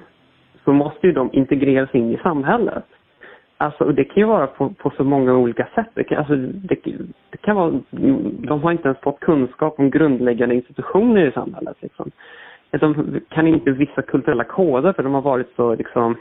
så 0.64 0.74
måste 0.74 1.08
ju 1.08 1.14
de 1.14 1.30
integreras 1.34 1.96
in 1.96 2.12
i 2.12 2.18
samhället. 2.18 2.86
Alltså, 3.60 3.84
det 3.86 4.04
kan 4.04 4.16
ju 4.16 4.26
vara 4.26 4.48
på, 4.48 4.70
på 4.70 4.90
så 4.98 5.04
många 5.04 5.34
olika 5.34 5.68
sätt. 5.76 5.90
Det 5.94 6.04
kan, 6.04 6.18
alltså, 6.18 6.36
det, 6.36 6.80
det, 7.30 7.38
kan 7.42 7.56
vara, 7.56 7.80
de 8.48 8.62
har 8.64 8.72
inte 8.72 8.88
ens 8.88 9.00
fått 9.00 9.20
kunskap 9.20 9.80
om 9.80 9.90
grundläggande 9.90 10.56
institutioner 10.56 11.28
i 11.28 11.32
samhället. 11.32 11.78
Liksom. 11.80 12.12
De 12.72 13.20
kan 13.30 13.48
inte 13.48 13.72
vissa 13.72 14.02
kulturella 14.02 14.44
koder 14.44 14.94
för 14.94 15.04
de 15.04 15.14
har 15.14 15.22
varit 15.22 15.56
så 15.56 15.76
liksom, 15.76 16.16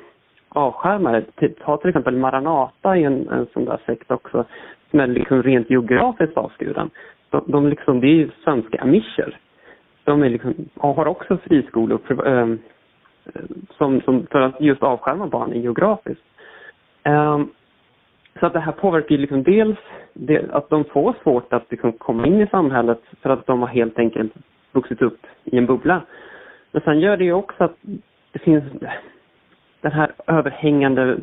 avskärmade. 0.49 1.23
Typ, 1.23 1.59
ta 1.61 1.76
till 1.76 1.88
exempel 1.88 2.16
Maranata 2.16 2.97
i 2.97 3.05
en, 3.05 3.28
en 3.28 3.47
sån 3.52 3.64
där 3.64 3.78
sekt 3.87 4.11
också, 4.11 4.45
som 4.90 5.00
är 5.00 5.07
liksom 5.07 5.43
rent 5.43 5.71
geografiskt 5.71 6.37
avskuren. 6.37 6.90
De, 7.31 7.45
de 7.47 7.69
liksom, 7.69 8.00
det 8.00 8.07
är 8.07 8.14
ju 8.14 8.31
svenska 8.45 8.83
amischer. 8.83 9.38
De 10.05 10.23
är 10.23 10.31
liksom, 10.31 10.55
har 10.76 11.07
också 11.07 11.37
friskolor 11.37 12.00
äh, 12.26 12.47
som, 13.78 14.00
som, 14.00 14.26
för 14.26 14.40
att 14.40 14.61
just 14.61 14.83
avskärma 14.83 15.26
barnen 15.26 15.62
geografiskt. 15.62 16.23
Um, 17.07 17.51
så 18.41 18.47
att 18.47 18.53
det 18.53 18.61
här 18.61 18.73
påverkar 18.73 19.11
ju 19.11 19.21
liksom 19.21 19.43
dels 19.43 19.79
det, 20.15 20.51
att 20.51 20.71
de 20.71 20.85
får 20.85 21.15
svårt 21.23 21.53
att 21.53 21.71
liksom 21.71 21.93
komma 21.93 22.27
in 22.27 22.41
i 22.41 22.47
samhället 22.47 23.01
för 23.23 23.31
att 23.31 23.47
de 23.47 23.61
har 23.61 23.69
helt 23.69 23.99
enkelt 23.99 24.33
vuxit 24.73 25.03
upp 25.03 25.21
i 25.45 25.59
en 25.59 25.67
bubbla. 25.67 26.03
Men 26.73 26.83
sen 26.83 27.01
gör 27.01 27.17
det 27.17 27.25
ju 27.25 27.33
också 27.33 27.65
att 27.65 27.77
det 28.33 28.39
finns 28.39 28.65
den 29.81 29.93
här 29.93 30.13
överhängande 30.27 31.19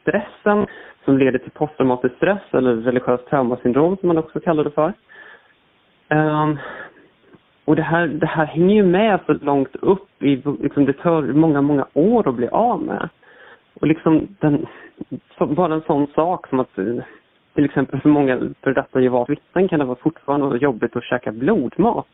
stressen 0.00 0.66
som 1.04 1.18
leder 1.18 1.38
till 1.38 1.50
posttraumatisk 1.50 2.16
stress 2.16 2.42
eller 2.50 2.76
religiöst 2.76 3.26
traumasyndrom 3.26 3.96
som 3.96 4.08
man 4.08 4.18
också 4.18 4.40
kallar 4.40 4.64
det 4.64 4.70
för. 4.70 4.92
Um, 6.10 6.58
och 7.64 7.76
det 7.76 7.82
här, 7.82 8.06
det 8.06 8.26
här 8.26 8.44
hänger 8.44 8.74
ju 8.74 8.82
med 8.82 9.20
så 9.26 9.32
långt 9.32 9.76
upp 9.76 10.22
i, 10.22 10.36
liksom 10.36 10.84
det 10.84 10.92
tar 10.92 11.22
många, 11.22 11.60
många 11.60 11.86
år 11.94 12.28
att 12.28 12.34
bli 12.34 12.48
av 12.48 12.82
med. 12.82 13.08
Och 13.80 13.86
liksom 13.86 14.28
den, 14.40 14.66
bara 15.38 15.74
en 15.74 15.82
sån 15.82 16.06
sak 16.06 16.48
som 16.48 16.60
att 16.60 16.78
eh, 16.78 17.02
till 17.54 17.64
exempel 17.64 18.00
för 18.00 18.08
många 18.08 18.54
för 18.62 18.74
detta 18.74 19.00
Jehovas 19.00 19.28
vittnen 19.28 19.68
kan 19.68 19.78
det 19.78 19.84
vara 19.84 19.96
fortfarande 19.96 20.58
jobbigt 20.58 20.96
att 20.96 21.04
käka 21.04 21.32
blodmat 21.32 22.06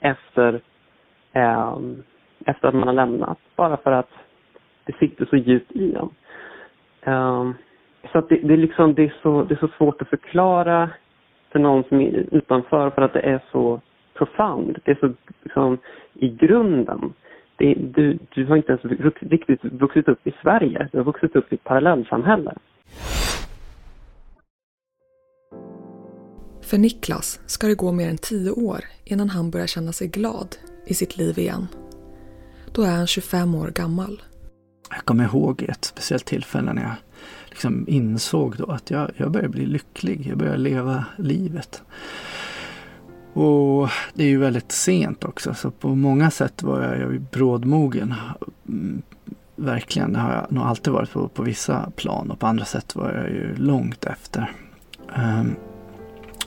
efter, 0.00 0.60
eh, 1.32 1.78
efter 2.46 2.68
att 2.68 2.74
man 2.74 2.88
har 2.88 2.94
lämnat. 2.94 3.38
Bara 3.56 3.76
för 3.76 3.92
att 3.92 4.10
det 4.84 4.96
sitter 4.98 5.24
så 5.26 5.36
djupt 5.36 5.72
i 5.72 5.94
en. 5.94 6.10
Eh, 7.00 7.50
så 8.12 8.18
att 8.18 8.28
det, 8.28 8.36
det, 8.36 8.52
är 8.54 8.58
liksom, 8.58 8.94
det, 8.94 9.04
är 9.04 9.14
så, 9.22 9.42
det 9.42 9.54
är 9.54 9.58
så 9.58 9.68
svårt 9.68 10.02
att 10.02 10.08
förklara 10.08 10.90
för 11.50 11.58
någon 11.58 11.84
som 11.84 12.00
är 12.00 12.26
utanför 12.34 12.90
för 12.90 13.02
att 13.02 13.12
det 13.12 13.20
är 13.20 13.40
så 13.52 13.80
profound. 14.14 14.78
Det 14.84 14.90
är 14.90 14.98
så 15.00 15.12
liksom, 15.42 15.78
i 16.14 16.28
grunden. 16.28 17.12
Det, 17.58 17.74
du, 17.74 18.18
du 18.34 18.46
har 18.46 18.56
inte 18.56 18.72
ens 18.72 18.84
riktigt 19.20 19.64
vuxit 19.64 20.08
upp 20.08 20.26
i 20.26 20.32
Sverige. 20.42 20.88
Du 20.92 20.98
har 20.98 21.04
vuxit 21.04 21.36
upp 21.36 21.52
i 21.52 21.54
ett 21.54 21.64
parallellsamhälle. 21.64 22.54
För 26.62 26.78
Niklas 26.78 27.40
ska 27.46 27.66
det 27.66 27.74
gå 27.74 27.92
mer 27.92 28.08
än 28.08 28.18
tio 28.18 28.50
år 28.50 28.80
innan 29.04 29.28
han 29.30 29.50
börjar 29.50 29.66
känna 29.66 29.92
sig 29.92 30.08
glad 30.08 30.56
i 30.86 30.94
sitt 30.94 31.16
liv 31.16 31.38
igen. 31.38 31.66
Då 32.74 32.82
är 32.82 32.90
han 32.90 33.06
25 33.06 33.54
år 33.54 33.68
gammal. 33.68 34.22
Jag 34.90 35.04
kommer 35.04 35.24
ihåg 35.24 35.62
ett 35.62 35.84
speciellt 35.84 36.24
tillfälle 36.24 36.72
när 36.72 36.82
jag 36.82 36.94
liksom 37.48 37.84
insåg 37.88 38.56
då 38.56 38.66
att 38.66 38.90
jag, 38.90 39.10
jag 39.16 39.30
börjar 39.30 39.48
bli 39.48 39.66
lycklig. 39.66 40.26
Jag 40.26 40.38
börjar 40.38 40.56
leva 40.56 41.04
livet. 41.16 41.82
Och 43.38 43.90
det 44.14 44.24
är 44.24 44.28
ju 44.28 44.38
väldigt 44.38 44.72
sent 44.72 45.24
också 45.24 45.54
så 45.54 45.70
på 45.70 45.94
många 45.94 46.30
sätt 46.30 46.62
var 46.62 46.82
jag, 46.82 46.98
ju 46.98 47.18
brådmogen. 47.18 48.14
Mm, 48.68 49.02
verkligen, 49.56 50.12
det 50.12 50.18
har 50.18 50.32
jag 50.32 50.52
nog 50.52 50.64
alltid 50.64 50.92
varit 50.92 51.12
på, 51.12 51.28
på 51.28 51.42
vissa 51.42 51.90
plan 51.96 52.30
och 52.30 52.38
på 52.38 52.46
andra 52.46 52.64
sätt 52.64 52.96
var 52.96 53.12
jag 53.12 53.30
ju 53.30 53.56
långt 53.56 54.04
efter. 54.04 54.52
Um, 55.16 55.54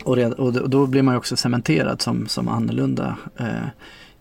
och, 0.03 0.15
red, 0.15 0.33
och, 0.33 0.69
då 0.69 0.87
blir 0.87 1.01
man 1.01 1.13
ju 1.13 1.17
också 1.17 1.35
cementerad 1.37 2.01
som, 2.01 2.27
som 2.27 2.47
annorlunda. 2.47 3.17
Uh, 3.41 3.67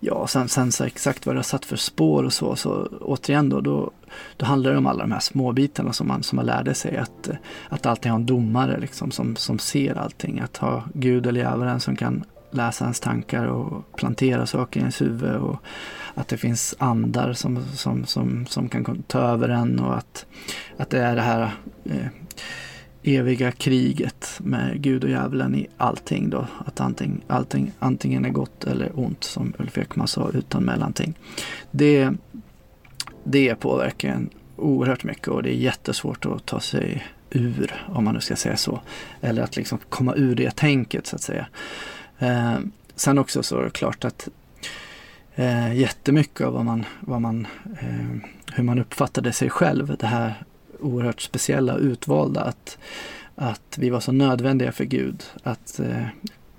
ja, 0.00 0.26
sen, 0.26 0.48
sen 0.48 0.72
så 0.72 0.84
exakt 0.84 1.26
vad 1.26 1.34
det 1.34 1.38
har 1.38 1.42
satt 1.42 1.64
för 1.64 1.76
spår 1.76 2.24
och 2.24 2.32
så, 2.32 2.56
så 2.56 2.88
återigen 3.00 3.48
då, 3.48 3.60
då, 3.60 3.90
då 4.36 4.46
handlar 4.46 4.70
det 4.70 4.78
om 4.78 4.86
alla 4.86 5.02
de 5.02 5.12
här 5.12 5.20
småbitarna 5.20 5.92
som 5.92 6.08
man, 6.08 6.22
som 6.22 6.36
man 6.36 6.46
lärde 6.46 6.74
sig. 6.74 6.96
Att, 6.96 7.30
att 7.68 7.86
alltid 7.86 8.10
ha 8.10 8.18
en 8.18 8.26
domare 8.26 8.80
liksom, 8.80 9.10
som, 9.10 9.36
som 9.36 9.58
ser 9.58 9.98
allting. 9.98 10.40
Att 10.40 10.56
ha 10.56 10.84
Gud 10.94 11.26
eller 11.26 11.40
djävulen 11.40 11.80
som 11.80 11.96
kan 11.96 12.24
läsa 12.50 12.84
ens 12.84 13.00
tankar 13.00 13.46
och 13.46 13.96
plantera 13.96 14.46
saker 14.46 14.80
i 14.80 14.82
ens 14.82 15.00
huvud 15.00 15.36
och 15.36 15.56
att 16.14 16.28
det 16.28 16.36
finns 16.36 16.74
andar 16.78 17.32
som, 17.32 17.64
som, 17.74 18.06
som, 18.06 18.46
som 18.46 18.68
kan 18.68 19.02
ta 19.02 19.18
över 19.18 19.48
en 19.48 19.80
och 19.80 19.96
att, 19.96 20.26
att 20.76 20.90
det 20.90 20.98
är 20.98 21.16
det 21.16 21.22
här 21.22 21.50
eh, 21.84 22.06
eviga 23.02 23.52
kriget 23.52 24.38
med 24.38 24.82
Gud 24.82 25.04
och 25.04 25.10
djävulen 25.10 25.54
i 25.54 25.66
allting 25.76 26.30
då. 26.30 26.46
Att 26.66 26.80
allting, 26.80 27.20
allting 27.26 27.72
antingen 27.78 28.24
är 28.24 28.30
gott 28.30 28.64
eller 28.64 28.98
ont 28.98 29.24
som 29.24 29.52
Ulf 29.58 29.78
Ekman 29.78 30.08
sa 30.08 30.30
utan 30.34 30.64
mellanting. 30.64 31.14
Det, 31.70 32.10
det 33.24 33.54
påverkar 33.54 34.08
en 34.08 34.30
oerhört 34.56 35.04
mycket 35.04 35.28
och 35.28 35.42
det 35.42 35.50
är 35.50 35.56
jättesvårt 35.56 36.26
att 36.26 36.46
ta 36.46 36.60
sig 36.60 37.04
ur, 37.30 37.84
om 37.88 38.04
man 38.04 38.14
nu 38.14 38.20
ska 38.20 38.36
säga 38.36 38.56
så. 38.56 38.80
Eller 39.20 39.42
att 39.42 39.56
liksom 39.56 39.78
komma 39.88 40.14
ur 40.14 40.34
det 40.34 40.56
tänket 40.56 41.06
så 41.06 41.16
att 41.16 41.22
säga. 41.22 41.46
Eh, 42.20 42.58
sen 42.94 43.18
också 43.18 43.42
så 43.42 43.58
är 43.58 43.64
det 43.64 43.70
klart 43.70 44.04
att 44.04 44.28
eh, 45.34 45.74
jättemycket 45.74 46.46
av 46.46 46.52
vad 46.52 46.64
man, 46.64 46.84
vad 47.00 47.20
man, 47.20 47.46
eh, 47.80 48.28
hur 48.52 48.64
man 48.64 48.78
uppfattade 48.78 49.32
sig 49.32 49.50
själv, 49.50 49.96
det 50.00 50.06
här 50.06 50.34
oerhört 50.80 51.20
speciella 51.20 51.76
utvalda, 51.76 52.40
att, 52.40 52.78
att 53.34 53.78
vi 53.78 53.90
var 53.90 54.00
så 54.00 54.12
nödvändiga 54.12 54.72
för 54.72 54.84
Gud. 54.84 55.24
Att 55.42 55.80
eh, 55.80 56.06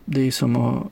det 0.06 0.28
är 0.28 0.32
som 0.32 0.56
att 0.56 0.88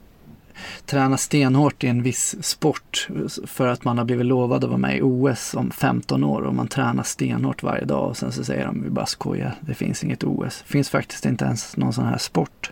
träna 0.86 1.18
stenhårt 1.18 1.84
i 1.84 1.88
en 1.88 2.04
viss 2.04 2.44
sport 2.44 3.08
för 3.46 3.68
att 3.68 3.84
man 3.84 3.98
har 3.98 4.06
blivit 4.06 4.26
lovad 4.26 4.64
att 4.64 4.70
vara 4.70 4.78
med 4.78 4.98
i 4.98 5.02
OS 5.02 5.54
om 5.54 5.72
15 5.72 6.24
år 6.24 6.42
och 6.42 6.56
man 6.56 6.68
tränar 6.68 7.04
stenhårt 7.04 7.64
varje 7.64 7.86
dag 7.86 8.10
och 8.10 8.18
sen 8.18 8.32
så 8.32 8.44
säger 8.44 8.66
de 8.66 8.84
vi 8.84 8.90
bara 8.90 9.06
skojar, 9.06 9.56
det 9.62 9.74
finns 9.74 10.04
inget 10.04 10.24
OS. 10.24 10.64
Det 10.68 10.72
finns 10.72 10.90
faktiskt 10.90 11.26
inte 11.26 11.46
ens 11.46 11.78
någon 11.78 11.94
sån 11.94 12.06
här 12.06 12.18
sport. 12.18 12.72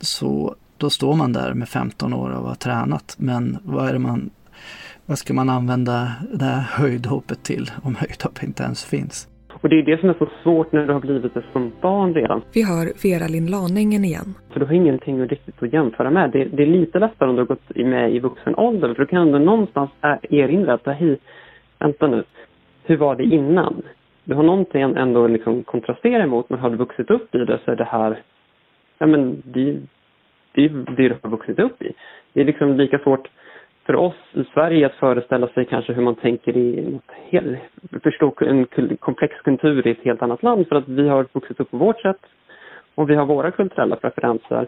Så 0.00 0.56
då 0.78 0.90
står 0.90 1.14
man 1.14 1.32
där 1.32 1.54
med 1.54 1.68
15 1.68 2.12
år 2.12 2.30
och 2.30 2.48
har 2.48 2.54
tränat. 2.54 3.16
Men 3.18 3.58
vad 3.62 3.88
är 3.88 3.92
det 3.92 3.98
man, 3.98 4.30
vad 5.06 5.18
ska 5.18 5.34
man 5.34 5.48
använda 5.48 6.12
det 6.32 6.44
här 6.44 6.60
höjdhoppet 6.60 7.44
till 7.44 7.70
om 7.82 7.94
höjdhopp 7.94 8.42
inte 8.42 8.62
ens 8.62 8.84
finns? 8.84 9.28
Och 9.60 9.68
det 9.68 9.78
är 9.78 9.82
det 9.82 10.00
som 10.00 10.08
är 10.08 10.14
så 10.14 10.28
svårt 10.42 10.72
när 10.72 10.86
du 10.86 10.92
har 10.92 11.00
blivit 11.00 11.34
det 11.34 11.42
som 11.52 11.72
barn 11.80 12.14
redan. 12.14 12.42
Vi 12.54 12.62
hör 12.62 12.92
Vera 13.02 13.28
Lind 13.28 13.50
Lanängen 13.50 14.04
igen. 14.04 14.34
För 14.50 14.60
du 14.60 14.66
har 14.66 14.72
ingenting 14.72 15.26
riktigt 15.26 15.62
att 15.62 15.72
jämföra 15.72 16.10
med. 16.10 16.30
Det, 16.30 16.44
det, 16.44 16.62
är 16.62 16.66
lite 16.66 16.98
lättare 16.98 17.28
om 17.28 17.36
du 17.36 17.42
har 17.42 17.46
gått 17.46 17.76
med 17.76 18.14
i 18.14 18.18
vuxen 18.18 18.54
ålder. 18.54 18.94
För 18.94 19.02
du 19.02 19.06
kan 19.06 19.22
ändå 19.22 19.38
någonstans 19.38 19.90
erinra 20.22 20.74
att, 20.74 20.86
hej, 20.86 21.18
vänta 21.78 22.06
nu, 22.06 22.24
hur 22.84 22.96
var 22.96 23.16
det 23.16 23.24
innan? 23.24 23.82
Du 24.24 24.34
har 24.34 24.42
någonting 24.42 24.82
ändå 24.82 25.26
liksom 25.26 25.64
kontrastera 25.64 26.22
emot, 26.22 26.50
men 26.50 26.58
har 26.58 26.70
du 26.70 26.76
vuxit 26.76 27.10
upp 27.10 27.34
i 27.34 27.38
det 27.38 27.58
så 27.64 27.70
är 27.70 27.76
det 27.76 27.84
här, 27.84 28.22
ja 28.98 29.06
men 29.06 29.42
det, 29.44 29.76
det 30.58 30.64
är 30.64 30.96
det 30.96 31.08
du 31.08 31.16
har 31.22 31.30
vuxit 31.30 31.58
upp 31.58 31.82
i. 31.82 31.92
Det 32.32 32.40
är 32.40 32.44
liksom 32.44 32.76
lika 32.76 32.98
svårt 32.98 33.28
för 33.86 33.96
oss 33.96 34.14
i 34.32 34.44
Sverige 34.54 34.86
att 34.86 34.94
föreställa 34.94 35.48
sig 35.48 35.64
kanske 35.64 35.92
hur 35.92 36.02
man 36.02 36.14
tänker 36.14 36.56
i 36.56 36.90
något 36.92 37.10
hel, 37.30 37.56
förstå 38.02 38.34
en 38.40 38.66
komplex 39.00 39.34
kultur 39.44 39.86
i 39.86 39.90
ett 39.90 40.04
helt 40.04 40.22
annat 40.22 40.42
land 40.42 40.68
för 40.68 40.76
att 40.76 40.88
vi 40.88 41.08
har 41.08 41.26
vuxit 41.32 41.60
upp 41.60 41.70
på 41.70 41.76
vårt 41.76 42.00
sätt 42.00 42.20
och 42.94 43.10
vi 43.10 43.14
har 43.14 43.26
våra 43.26 43.50
kulturella 43.50 43.96
preferenser. 43.96 44.66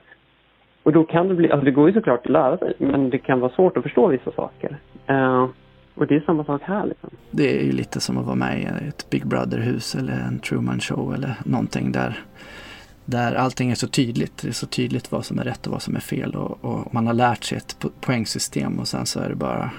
Och 0.82 0.92
då 0.92 1.04
kan 1.04 1.28
det 1.28 1.34
bli, 1.34 1.50
alltså 1.50 1.64
det 1.64 1.70
går 1.70 1.88
ju 1.88 1.94
såklart 1.94 2.26
att 2.26 2.32
lära 2.32 2.58
sig 2.58 2.74
men 2.78 3.10
det 3.10 3.18
kan 3.18 3.40
vara 3.40 3.52
svårt 3.52 3.76
att 3.76 3.82
förstå 3.82 4.06
vissa 4.06 4.32
saker. 4.32 4.76
Uh, 5.10 5.48
och 5.94 6.06
det 6.06 6.16
är 6.16 6.20
samma 6.20 6.44
sak 6.44 6.62
här 6.64 6.86
liksom. 6.86 7.10
Det 7.30 7.60
är 7.60 7.64
ju 7.64 7.72
lite 7.72 8.00
som 8.00 8.18
att 8.18 8.26
vara 8.26 8.36
med 8.36 8.58
i 8.60 8.88
ett 8.88 9.10
Big 9.10 9.26
Brother-hus 9.26 9.94
eller 9.94 10.12
en 10.12 10.38
Truman 10.38 10.80
Show 10.80 11.14
eller 11.14 11.34
någonting 11.44 11.92
där 11.92 12.18
där 13.10 13.34
allting 13.34 13.70
är 13.70 13.74
så 13.74 13.88
tydligt. 13.88 14.38
Det 14.38 14.48
är 14.48 14.52
så 14.52 14.66
tydligt 14.66 15.12
vad 15.12 15.24
som 15.24 15.38
är 15.38 15.44
rätt 15.44 15.66
och 15.66 15.72
vad 15.72 15.82
som 15.82 15.96
är 15.96 16.00
fel 16.00 16.34
och, 16.34 16.64
och 16.64 16.94
man 16.94 17.06
har 17.06 17.14
lärt 17.14 17.44
sig 17.44 17.58
ett 17.58 17.84
poängsystem 18.00 18.78
och 18.78 18.88
sen 18.88 19.06
så 19.06 19.20
är 19.20 19.28
det 19.28 19.34
bara 19.34 19.70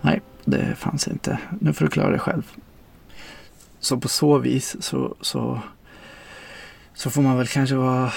nej, 0.00 0.20
det 0.44 0.74
fanns 0.74 1.08
inte. 1.08 1.38
Nu 1.60 1.72
får 1.72 1.84
du 1.84 1.90
klara 1.90 2.10
dig 2.10 2.18
själv. 2.18 2.52
Så 3.80 4.00
på 4.00 4.08
så 4.08 4.38
vis 4.38 4.76
så, 4.80 5.16
så, 5.20 5.60
så 6.94 7.10
får 7.10 7.22
man 7.22 7.36
väl 7.36 7.46
kanske 7.46 7.76
vara 7.76 8.12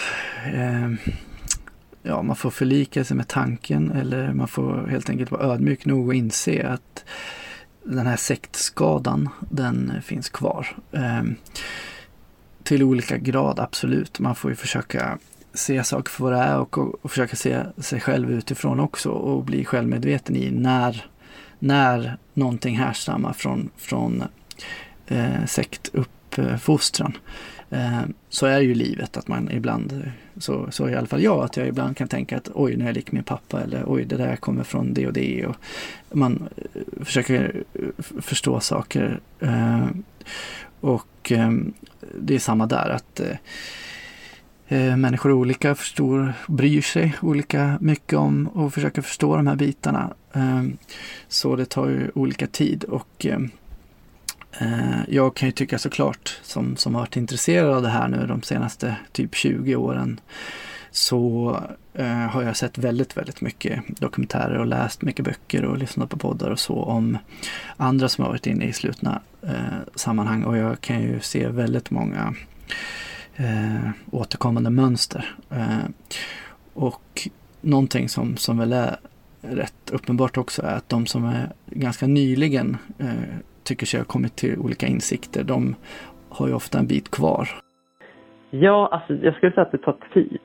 eh, 0.54 0.92
ja, 2.04 2.22
man 2.22 2.36
får 2.36 2.50
förlika 2.52 3.04
sig 3.04 3.18
med 3.18 3.28
tanken 3.28 3.92
eller 3.92 4.34
man 4.34 4.48
får 4.48 4.88
helt 4.88 5.10
enkelt 5.10 5.32
vara 5.32 5.44
ödmjuk 5.44 5.86
nog 5.86 6.08
och 6.08 6.14
inse 6.14 6.68
att 6.68 7.06
den 7.84 8.08
här 8.08 8.18
sektskadan, 8.18 9.30
den 9.40 9.94
finns 10.04 10.30
kvar. 10.30 10.68
Eh, 10.92 11.24
till 12.64 12.84
olika 12.84 13.18
grad, 13.18 13.60
absolut. 13.60 14.20
Man 14.20 14.36
får 14.36 14.52
ju 14.52 14.56
försöka 14.56 15.18
se 15.54 15.84
saker 15.84 16.12
för 16.12 16.24
vad 16.24 16.34
det 16.34 16.40
är 16.40 16.58
och, 16.58 16.78
och, 16.78 16.96
och, 17.02 17.12
försöka 17.12 17.36
se 17.36 17.64
sig 17.78 18.00
själv 18.00 18.32
utifrån 18.32 18.80
också 18.80 19.10
och 19.10 19.44
bli 19.44 19.66
självmedveten 19.66 20.36
i 20.36 20.52
när, 20.52 21.06
när 21.60 22.18
någonting 22.34 22.78
härstammar 22.78 23.34
från, 23.34 23.70
från 23.78 24.24
eh, 25.08 25.46
sektuppfostran. 25.46 27.18
Eh, 27.70 28.02
så 28.30 28.46
är 28.46 28.60
ju 28.60 28.74
livet 28.74 29.18
att 29.18 29.28
man 29.28 29.52
ibland, 29.52 30.12
så, 30.38 30.72
så 30.72 30.90
i 30.90 30.96
alla 30.96 31.08
fall 31.08 31.24
jag, 31.24 31.44
att 31.44 31.58
jag 31.58 31.68
ibland 31.68 31.98
kan 31.98 32.08
tänka 32.08 32.38
att 32.38 32.50
oj, 32.54 32.76
nu 32.76 32.84
är 32.84 32.88
jag 32.88 32.96
lik 32.96 33.12
min 33.12 33.24
pappa 33.24 33.62
eller 33.62 33.84
oj, 33.88 34.06
det 34.06 34.18
där 34.18 34.36
kommer 34.36 34.64
från 34.64 34.94
det 34.94 35.08
och 35.08 35.14
det. 35.14 35.46
Och 35.46 35.56
man 36.12 36.50
eh, 36.56 37.06
försöker 37.06 37.64
eh, 37.74 38.22
förstå 38.22 38.60
saker. 38.60 39.20
Eh, 39.40 39.88
och 40.82 41.32
eh, 41.32 41.52
det 42.22 42.36
är 42.36 42.40
samma 42.40 42.66
där, 42.66 42.90
att 42.90 43.20
eh, 43.20 43.38
eh, 44.68 44.98
människor 44.98 45.30
är 45.30 45.36
olika, 45.36 45.76
förstår, 45.76 46.34
bryr 46.48 46.82
sig 46.82 47.16
olika 47.22 47.78
mycket 47.82 48.20
om 48.20 48.48
och 48.48 48.74
försöker 48.74 49.02
förstå 49.02 49.38
de 49.38 49.48
här 49.48 49.56
bitarna. 49.56 50.14
Eh, 50.34 50.64
så 51.28 51.56
det 51.56 51.66
tar 51.66 51.88
ju 51.88 52.12
olika 52.16 52.48
tid 52.48 52.84
och 52.84 53.26
ehm, 53.26 53.50
eh, 54.60 55.00
jag 55.08 55.36
kan 55.36 55.48
ju 55.48 55.52
tycka 55.52 55.80
såklart, 55.80 56.40
som, 56.44 56.76
som 56.76 56.96
har 56.96 57.02
varit 57.02 57.18
intresserad 57.18 57.70
av 57.70 57.82
det 57.82 57.90
här 57.90 58.08
nu 58.08 58.28
de 58.28 58.42
senaste 58.42 58.96
typ 59.12 59.36
20 59.36 59.76
åren, 59.76 60.20
så 60.92 61.56
eh, 61.94 62.06
har 62.06 62.44
jag 62.44 62.58
sett 62.58 62.78
väldigt, 62.78 63.18
väldigt 63.18 63.42
mycket 63.42 64.00
dokumentärer 64.00 64.58
och 64.58 64.66
läst 64.66 65.02
mycket 65.02 65.26
böcker 65.26 65.66
och 65.66 65.78
lyssnat 65.78 66.10
på 66.10 66.18
poddar 66.18 66.50
och 66.50 66.60
så 66.60 66.76
om 66.76 67.18
andra 67.78 68.10
som 68.10 68.24
har 68.24 68.32
varit 68.32 68.48
inne 68.48 68.66
i 68.66 68.74
slutna 68.74 69.22
eh, 69.42 69.80
sammanhang 69.96 70.44
och 70.44 70.58
jag 70.58 70.82
kan 70.82 71.02
ju 71.02 71.20
se 71.20 71.48
väldigt 71.48 71.92
många 71.92 72.34
eh, 73.36 73.90
återkommande 74.12 74.70
mönster. 74.70 75.36
Eh, 75.50 75.86
och 76.74 77.28
någonting 77.62 78.10
som, 78.10 78.38
som 78.38 78.58
väl 78.58 78.74
är 78.74 78.96
rätt 79.42 79.92
uppenbart 79.92 80.38
också 80.38 80.62
är 80.62 80.76
att 80.76 80.90
de 80.90 81.06
som 81.06 81.26
är 81.26 81.50
ganska 81.66 82.08
nyligen 82.08 82.78
eh, 83.00 83.38
tycker 83.64 83.86
sig 83.86 84.00
ha 84.00 84.06
kommit 84.06 84.36
till 84.36 84.60
olika 84.60 84.88
insikter, 84.88 85.44
de 85.44 85.76
har 86.30 86.48
ju 86.48 86.54
ofta 86.54 86.80
en 86.80 86.88
bit 86.88 87.12
kvar. 87.12 87.50
Ja, 88.50 88.90
alltså 88.92 89.26
jag 89.26 89.36
skulle 89.36 89.52
säga 89.52 89.66
att 89.66 89.72
det 89.72 89.78
tar 89.78 89.98
tid. 90.14 90.40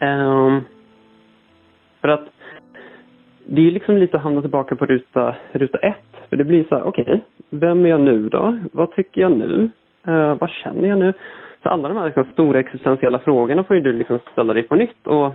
Um, 0.00 0.64
för 2.00 2.08
att 2.08 2.28
det 3.46 3.66
är 3.66 3.70
liksom 3.70 3.96
lite 3.96 4.16
att 4.16 4.22
hamna 4.22 4.40
tillbaka 4.40 4.76
på 4.76 4.86
ruta, 4.86 5.36
ruta 5.52 5.78
ett. 5.78 5.96
För 6.28 6.36
det 6.36 6.44
blir 6.44 6.64
så 6.64 6.74
här, 6.74 6.82
okej, 6.82 7.02
okay, 7.02 7.20
vem 7.50 7.84
är 7.84 7.88
jag 7.88 8.00
nu 8.00 8.28
då? 8.28 8.58
Vad 8.72 8.94
tycker 8.94 9.20
jag 9.20 9.32
nu? 9.32 9.70
Uh, 10.08 10.34
vad 10.34 10.50
känner 10.50 10.88
jag 10.88 10.98
nu? 10.98 11.12
Så 11.62 11.68
alla 11.68 11.88
de 11.88 11.96
här 11.96 12.06
liksom 12.06 12.24
stora 12.32 12.60
existentiella 12.60 13.18
frågorna 13.18 13.64
får 13.64 13.76
ju 13.76 13.82
du 13.82 13.92
liksom 13.92 14.18
ställa 14.32 14.54
dig 14.54 14.62
på 14.62 14.74
nytt 14.74 15.06
och, 15.06 15.26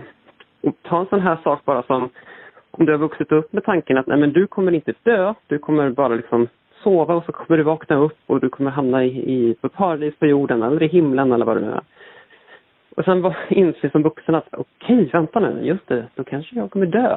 och 0.62 0.74
ta 0.82 1.00
en 1.00 1.06
sån 1.06 1.20
här 1.20 1.38
sak 1.44 1.64
bara 1.64 1.82
som 1.82 2.10
om 2.70 2.86
du 2.86 2.92
har 2.92 2.98
vuxit 2.98 3.32
upp 3.32 3.52
med 3.52 3.64
tanken 3.64 3.98
att 3.98 4.06
nej 4.06 4.18
men 4.18 4.32
du 4.32 4.46
kommer 4.46 4.72
inte 4.72 4.94
dö, 5.02 5.34
du 5.46 5.58
kommer 5.58 5.90
bara 5.90 6.08
liksom 6.14 6.48
sova 6.82 7.14
och 7.14 7.24
så 7.24 7.32
kommer 7.32 7.58
du 7.58 7.62
vakna 7.62 7.96
upp 7.96 8.18
och 8.26 8.40
du 8.40 8.48
kommer 8.48 8.70
hamna 8.70 9.04
i, 9.04 9.08
i 9.08 9.54
på 9.60 9.68
paradis 9.68 10.18
på 10.18 10.26
jorden 10.26 10.62
eller 10.62 10.82
i 10.82 10.86
himlen 10.86 11.32
eller 11.32 11.44
vad 11.44 11.56
det 11.56 11.60
nu 11.60 11.70
är. 11.70 11.82
Och 12.96 13.04
sen 13.04 13.22
var, 13.22 13.36
inse 13.48 13.90
som 13.90 14.02
vuxen 14.02 14.34
att 14.34 14.48
okej, 14.52 14.96
okay, 14.96 15.10
vänta 15.12 15.40
nu, 15.40 15.66
just 15.66 15.88
det, 15.88 16.06
då 16.14 16.24
kanske 16.24 16.56
jag 16.56 16.70
kommer 16.70 16.86
dö. 16.86 17.16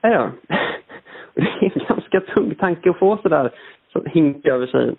Ja, 0.00 0.30
det 1.34 1.42
är 1.42 1.78
en 1.78 1.86
ganska 1.88 2.20
tung 2.20 2.54
tanke 2.54 2.90
att 2.90 2.98
få 2.98 3.16
sådär, 3.16 3.50
som 3.92 4.06
hink 4.06 4.46
över 4.46 4.66
sig 4.66 4.94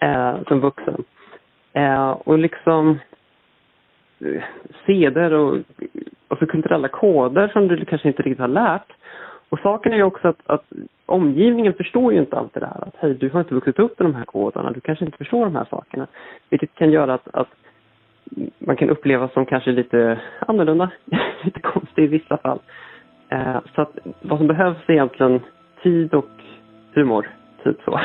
eh, 0.00 0.36
som 0.48 0.60
vuxen. 0.60 1.04
Eh, 1.72 2.10
och 2.10 2.38
liksom 2.38 2.98
eh, 4.20 4.42
seder 4.86 5.32
och, 5.32 5.58
och 6.28 6.38
så 6.38 6.46
kulturella 6.46 6.88
koder 6.88 7.48
som 7.48 7.68
du 7.68 7.84
kanske 7.84 8.08
inte 8.08 8.22
riktigt 8.22 8.40
har 8.40 8.48
lärt. 8.48 8.92
Och 9.48 9.60
saken 9.60 9.92
är 9.92 9.96
ju 9.96 10.02
också 10.02 10.28
att, 10.28 10.40
att 10.46 10.64
omgivningen 11.06 11.74
förstår 11.74 12.12
ju 12.12 12.18
inte 12.18 12.36
allt 12.36 12.54
det 12.54 12.60
där. 12.60 12.88
Att 12.88 12.96
hej, 12.98 13.14
du 13.14 13.30
har 13.30 13.40
inte 13.40 13.54
vuxit 13.54 13.78
upp 13.78 13.98
med 13.98 14.06
de 14.06 14.14
här 14.14 14.24
koderna, 14.24 14.70
du 14.72 14.80
kanske 14.80 15.04
inte 15.04 15.18
förstår 15.18 15.44
de 15.44 15.56
här 15.56 15.66
sakerna. 15.70 16.06
Vilket 16.50 16.74
kan 16.74 16.90
göra 16.90 17.14
att, 17.14 17.28
att 17.32 17.48
man 18.58 18.76
kan 18.76 18.90
uppleva 18.90 19.28
som 19.28 19.46
kanske 19.46 19.72
lite 19.72 20.20
annorlunda, 20.40 20.90
lite 21.44 21.60
konstig 21.60 22.04
i 22.04 22.06
vissa 22.06 22.36
fall. 22.36 22.60
Eh, 23.28 23.60
så 23.74 23.82
att 23.82 23.98
vad 24.22 24.38
som 24.38 24.46
behövs 24.46 24.78
är 24.86 24.92
egentligen 24.92 25.40
tid 25.82 26.14
och 26.14 26.30
humor, 26.94 27.30
typ 27.64 27.76
så. 27.84 28.00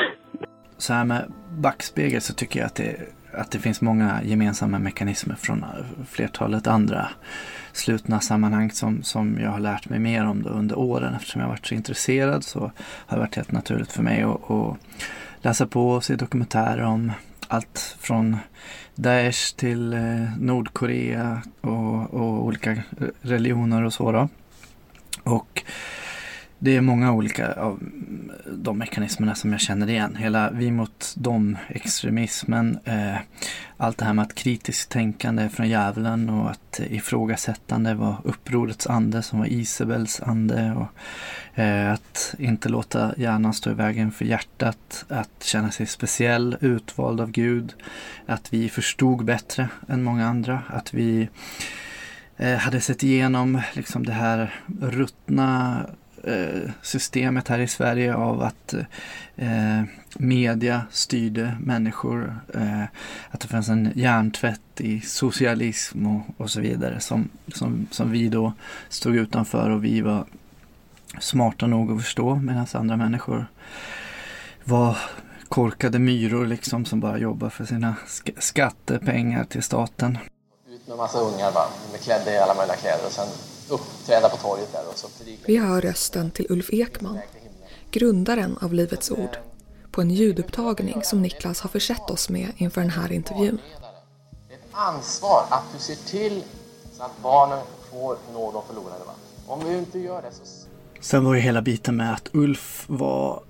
Så 0.78 0.94
här 0.94 1.06
med 1.06 1.24
backspegel 1.62 2.22
så 2.22 2.34
tycker 2.34 2.60
jag 2.60 2.68
att 2.68 2.76
det, 2.76 2.96
att 3.34 3.52
det 3.52 3.58
finns 3.58 3.82
många 3.82 4.20
gemensamma 4.24 4.80
mekanismer 4.80 5.36
från 5.36 5.66
flertalet 6.08 6.68
andra 6.68 7.08
slutna 7.72 8.20
sammanhang 8.20 8.72
som, 8.72 9.04
som 9.04 9.38
jag 9.42 9.50
har 9.50 9.60
lärt 9.60 9.90
mig 9.90 10.00
mer 10.00 10.26
om 10.26 10.46
under 10.50 10.80
åren. 10.80 11.14
Eftersom 11.16 11.42
jag 11.42 11.48
har 11.48 11.54
varit 11.54 11.66
så 11.66 11.76
intresserad 11.76 12.44
så 12.44 12.60
har 13.08 13.18
det 13.18 13.20
varit 13.20 13.36
helt 13.36 13.52
naturligt 13.52 13.92
för 13.92 14.04
mig 14.04 14.24
att, 14.24 14.52
att 14.52 14.78
läsa 15.42 15.68
på 15.68 15.90
och 15.90 16.04
se 16.04 16.16
dokumentärer 16.16 16.84
om 16.84 17.12
allt 17.50 17.96
från 18.00 18.38
Daesh 18.96 19.56
till 19.56 19.94
eh, 19.94 20.38
Nordkorea 20.40 21.42
och, 21.62 22.14
och, 22.14 22.46
olika 22.46 22.84
religioner 23.22 23.84
och 23.84 23.94
så. 23.94 24.12
Då. 24.12 24.30
Och 25.24 25.64
det 26.60 26.76
är 26.76 26.82
många 26.82 27.12
olika 27.12 27.54
av 27.54 27.80
de 28.46 28.78
mekanismerna 28.78 29.36
som 29.36 29.52
jag 29.52 29.62
känner 29.62 29.90
igen. 29.90 30.16
Hela 30.16 30.52
vi 30.52 30.72
mot 30.72 31.14
dem 31.18 31.58
extremismen, 31.70 32.80
eh, 32.86 33.18
allt 33.78 33.98
det 33.98 34.06
här 34.06 34.14
med 34.14 34.24
att 34.24 34.36
kritiskt 34.36 34.90
tänkande 34.90 35.50
från 35.50 35.70
djävulen 35.70 36.30
och 36.30 36.52
att 36.52 36.80
ifrågasättande 36.80 37.94
var 37.94 38.16
upprorets 38.24 38.88
ande 38.88 39.22
som 39.22 39.40
var 39.40 39.46
Isabels 39.46 40.22
ande. 40.22 40.72
Och, 40.72 41.60
eh, 41.60 41.94
att 41.94 42.36
inte 42.40 42.70
låta 42.70 43.14
hjärnan 43.18 43.54
stå 43.54 43.72
i 43.72 43.74
vägen 43.74 44.12
för 44.12 44.26
hjärtat, 44.26 45.06
att 45.10 45.44
känna 45.44 45.72
sig 45.72 45.86
speciell, 45.86 46.58
utvald 46.62 47.22
av 47.22 47.32
Gud, 47.32 47.74
att 48.26 48.54
vi 48.54 48.70
förstod 48.70 49.26
bättre 49.26 49.70
än 49.88 50.04
många 50.04 50.28
andra, 50.28 50.62
att 50.68 50.94
vi 50.94 51.30
eh, 52.38 52.58
hade 52.58 52.82
sett 52.82 53.04
igenom 53.04 53.62
liksom 53.74 54.06
det 54.06 54.14
här 54.14 54.56
ruttna 54.82 55.86
systemet 56.82 57.48
här 57.48 57.60
i 57.60 57.68
Sverige 57.68 58.16
av 58.16 58.42
att 58.42 58.74
eh, 59.36 59.84
media 60.18 60.82
styrde 60.92 61.58
människor. 61.60 62.40
Eh, 62.54 62.84
att 63.30 63.40
det 63.40 63.48
fanns 63.48 63.70
en 63.70 63.92
hjärntvätt 63.96 64.62
i 64.78 65.02
socialism 65.02 66.08
och, 66.08 66.22
och 66.38 66.50
så 66.50 66.62
vidare 66.62 67.00
som, 67.00 67.30
som, 67.54 67.88
som 67.92 68.12
vi 68.12 68.30
då 68.30 68.54
stod 68.90 69.16
utanför 69.16 69.70
och 69.70 69.84
vi 69.84 70.02
var 70.02 70.26
smarta 71.20 71.68
nog 71.68 71.92
att 71.92 72.04
förstå 72.04 72.36
medan 72.36 72.68
andra 72.74 72.98
människor 72.98 73.46
var 74.64 74.98
korkade 75.50 76.00
myror 76.00 76.46
liksom 76.46 76.86
som 76.86 77.00
bara 77.00 77.18
jobbar 77.18 77.50
för 77.50 77.66
sina 77.66 77.96
sk 78.08 78.30
skattepengar 78.38 79.44
till 79.44 79.64
staten. 79.64 80.18
Ut 80.70 80.88
med 80.88 80.98
massa 80.98 81.20
ungar 81.20 81.52
va, 81.52 81.66
klädda 82.04 82.34
i 82.34 82.38
alla 82.38 82.56
möjliga 82.56 82.76
kläder 82.78 83.06
och 83.06 83.12
sen 83.12 83.28
uppträda 83.70 84.30
på 84.30 84.38
torget 84.38 84.72
där 84.72 84.84
och 84.90 84.98
så 84.98 85.08
Vi 85.46 85.58
hör 85.58 85.82
rösten 85.82 86.32
till 86.32 86.46
Ulf 86.50 86.70
Ekman, 86.74 87.20
grundaren 87.92 88.58
av 88.62 88.74
Livets 88.74 89.12
Ord, 89.12 89.38
på 89.92 90.02
en 90.02 90.12
ljudupptagning 90.12 91.04
som 91.04 91.22
Niklas 91.22 91.62
har 91.62 91.70
försett 91.70 92.10
oss 92.10 92.30
med 92.30 92.52
inför 92.58 92.82
den 92.82 92.90
här 92.90 93.12
intervjun. 93.12 93.60
Det 94.48 94.54
är 94.54 94.58
ett 94.58 94.64
ansvar 94.72 95.44
att 95.50 95.64
du 95.74 95.80
ser 95.80 95.96
till 95.96 96.44
så 96.98 97.04
att 97.04 97.24
barnen 97.24 97.60
får 97.92 98.18
nå 98.34 98.52
de 98.52 98.64
förlorade. 98.68 99.04
Va? 99.06 99.14
Om 99.48 99.66
vi 99.66 99.78
inte 99.78 100.00
gör 100.00 100.22
det 100.22 100.32
så... 100.32 100.44
Sen 101.02 101.26
var 101.26 101.34
ju 101.34 101.40
hela 101.40 101.62
biten 101.62 101.96
med 101.96 102.14
att 102.14 102.30
Ulf 102.34 102.86
var 102.88 103.44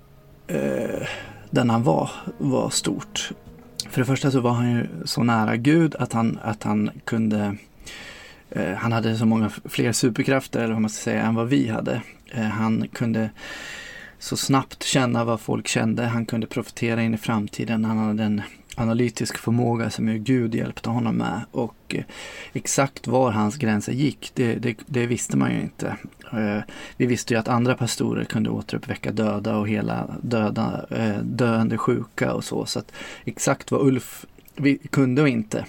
eh, 0.46 1.08
den 1.50 1.70
han 1.70 1.82
var, 1.82 2.10
var 2.38 2.70
stort. 2.70 3.32
För 3.90 4.00
det 4.00 4.04
första 4.04 4.30
så 4.30 4.40
var 4.40 4.50
han 4.50 4.70
ju 4.70 4.88
så 5.04 5.22
nära 5.22 5.56
Gud 5.56 5.94
att 5.94 6.12
han, 6.12 6.38
att 6.42 6.62
han 6.62 6.90
kunde 7.04 7.56
Eh, 8.50 8.74
han 8.74 8.92
hade 8.92 9.16
så 9.16 9.26
många 9.26 9.50
fler 9.64 9.92
superkrafter, 9.92 10.60
eller 10.60 10.72
vad 10.72 10.82
man 10.82 10.90
ska 10.90 11.02
säga, 11.02 11.22
än 11.22 11.34
vad 11.34 11.48
vi 11.48 11.68
hade. 11.68 12.02
Eh, 12.34 12.42
han 12.42 12.88
kunde 12.92 13.30
så 14.18 14.36
snabbt 14.36 14.82
känna 14.82 15.24
vad 15.24 15.40
folk 15.40 15.68
kände. 15.68 16.06
Han 16.06 16.26
kunde 16.26 16.46
profitera 16.46 17.02
in 17.02 17.14
i 17.14 17.18
framtiden. 17.18 17.84
Han 17.84 17.98
hade 17.98 18.22
en 18.22 18.42
analytisk 18.76 19.38
förmåga 19.38 19.90
som 19.90 20.08
ju 20.08 20.18
Gud 20.18 20.54
hjälpte 20.54 20.90
honom 20.90 21.16
med. 21.16 21.40
Och 21.50 21.94
eh, 21.94 22.04
exakt 22.52 23.06
var 23.06 23.30
hans 23.30 23.56
gränser 23.56 23.92
gick, 23.92 24.30
det, 24.34 24.54
det, 24.54 24.76
det, 24.86 25.06
visste 25.06 25.36
man 25.36 25.54
ju 25.54 25.60
inte. 25.60 25.96
Eh, 26.32 26.62
vi 26.96 27.06
visste 27.06 27.34
ju 27.34 27.40
att 27.40 27.48
andra 27.48 27.74
pastorer 27.74 28.24
kunde 28.24 28.50
återuppväcka 28.50 29.12
döda 29.12 29.56
och 29.56 29.68
hela 29.68 30.16
döda, 30.22 30.86
eh, 30.90 31.18
döende 31.22 31.78
sjuka 31.78 32.34
och 32.34 32.44
så. 32.44 32.66
Så 32.66 32.78
att 32.78 32.92
exakt 33.24 33.70
vad 33.70 33.80
Ulf 33.80 34.26
vi 34.56 34.78
kunde 34.78 35.22
och 35.22 35.28
inte 35.28 35.64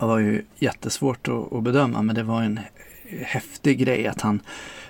det 0.00 0.06
var 0.06 0.18
ju 0.18 0.44
jättesvårt 0.58 1.28
att, 1.28 1.52
att 1.52 1.62
bedöma 1.62 2.02
men 2.02 2.14
det 2.14 2.22
var 2.22 2.42
en 2.42 2.60
häftig 3.22 3.78
grej 3.78 4.06
att 4.06 4.20
han 4.20 4.40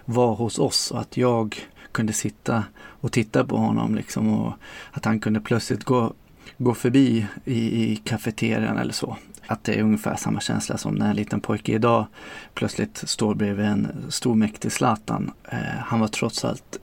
var 0.05 0.35
hos 0.35 0.59
oss 0.59 0.91
och 0.91 1.01
att 1.01 1.17
jag 1.17 1.57
kunde 1.93 2.13
sitta 2.13 2.65
och 2.77 3.13
titta 3.13 3.45
på 3.45 3.57
honom 3.57 3.95
liksom 3.95 4.35
och 4.35 4.53
att 4.91 5.05
han 5.05 5.21
kunde 5.21 5.41
plötsligt 5.41 5.85
gå, 5.85 6.13
gå 6.59 6.75
förbi 6.75 7.27
i, 7.45 7.93
i 7.93 7.97
kafeterian 7.97 8.79
eller 8.79 8.93
så. 8.93 9.17
Att 9.47 9.65
det 9.65 9.75
är 9.75 9.83
ungefär 9.83 10.17
samma 10.17 10.41
känsla 10.41 10.79
som 10.79 10.95
när 10.95 11.11
en 11.11 11.17
liten 11.17 11.41
pojke 11.41 11.73
idag 11.73 12.07
plötsligt 12.55 12.97
står 12.97 13.35
bredvid 13.35 13.67
en 13.67 13.89
stor 14.09 14.35
mäktig 14.35 14.73
Zlatan. 14.73 15.33
Eh, 15.45 15.59
han 15.85 16.01
var 16.01 16.09
trots 16.09 16.45
allt 16.45 16.79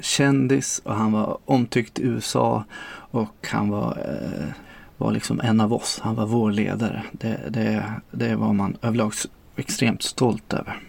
kändis 0.00 0.78
och 0.84 0.94
han 0.94 1.12
var 1.12 1.38
omtyckt 1.44 1.98
i 1.98 2.02
USA 2.02 2.64
och 2.94 3.46
han 3.50 3.68
var, 3.68 3.98
eh, 3.98 4.48
var 4.96 5.12
liksom 5.12 5.40
en 5.40 5.60
av 5.60 5.72
oss. 5.72 6.00
Han 6.02 6.14
var 6.14 6.26
vår 6.26 6.50
ledare. 6.50 7.02
Det, 7.12 7.40
det, 7.48 7.92
det 8.10 8.36
var 8.36 8.52
man 8.52 8.76
överlag 8.82 9.12
extremt 9.56 10.02
stolt 10.02 10.52
över. 10.52 10.80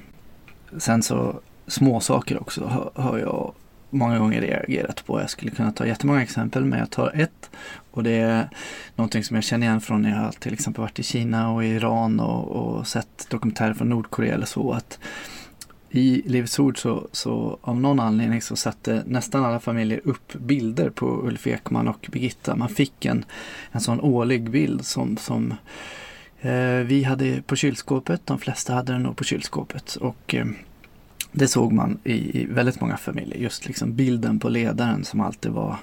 Sen 0.78 1.04
så 1.04 1.40
små 1.68 2.00
saker 2.00 2.42
också 2.42 2.66
har, 2.66 2.92
har 2.96 3.18
jag 3.18 3.54
många 3.90 4.20
gånger 4.20 4.42
reagerat 4.42 5.06
på. 5.06 5.20
Jag 5.20 5.30
skulle 5.30 5.52
kunna 5.52 5.72
ta 5.72 5.86
jättemånga 5.86 6.24
exempel 6.24 6.66
men 6.66 6.80
jag 6.80 6.90
tar 6.90 7.12
ett. 7.16 7.50
Och 7.92 8.04
det 8.04 8.12
är 8.12 8.50
någonting 8.96 9.24
som 9.24 9.36
jag 9.36 9.44
känner 9.44 9.68
igen 9.68 9.82
från 9.82 10.02
när 10.02 10.24
jag 10.24 10.40
till 10.40 10.54
exempel 10.54 10.82
varit 10.82 11.00
i 11.00 11.04
Kina 11.04 11.52
och 11.52 11.66
Iran 11.66 12.20
och, 12.20 12.48
och 12.48 12.88
sett 12.88 13.28
dokumentärer 13.30 13.74
från 13.74 13.90
Nordkorea 13.90 14.34
eller 14.34 14.46
så. 14.46 14.72
att 14.72 15.00
i 15.96 16.22
Livets 16.26 16.60
Ord 16.60 16.78
så, 16.78 17.08
så 17.12 17.58
av 17.62 17.82
någon 17.82 18.00
anledning 18.00 18.42
så 18.42 18.56
satte 18.56 19.04
nästan 19.06 19.46
alla 19.46 19.60
familjer 19.60 20.02
upp 20.04 20.34
bilder 20.34 20.90
på 20.90 21.28
Ulf 21.28 21.48
Ekman 21.48 21.88
och 21.88 22.08
Birgitta. 22.12 22.56
Man 22.56 22.70
fick 22.70 23.06
en, 23.06 23.26
en 23.72 23.82
sån 23.82 24.02
årlig 24.02 24.50
bild 24.50 24.86
som, 24.86 25.18
som 25.18 25.54
eh, 26.42 26.76
vi 26.86 27.04
hade 27.04 27.42
på 27.42 27.56
kylskåpet. 27.56 28.22
De 28.26 28.40
flesta 28.40 28.74
hade 28.74 28.94
den 28.94 29.04
nog 29.04 29.18
på 29.18 29.24
kylskåpet. 29.24 29.96
Och 29.96 30.36
eh, 30.36 30.46
det 31.32 31.48
såg 31.48 31.72
man 31.72 32.00
i, 32.04 32.42
i, 32.42 32.46
väldigt 32.46 32.82
många 32.82 32.98
familjer. 32.98 33.38
Just 33.38 33.68
liksom 33.68 33.96
bilden 33.96 34.40
på 34.40 34.50
ledaren 34.50 35.06
som 35.06 35.22
alltid 35.22 35.52
var 35.52 35.78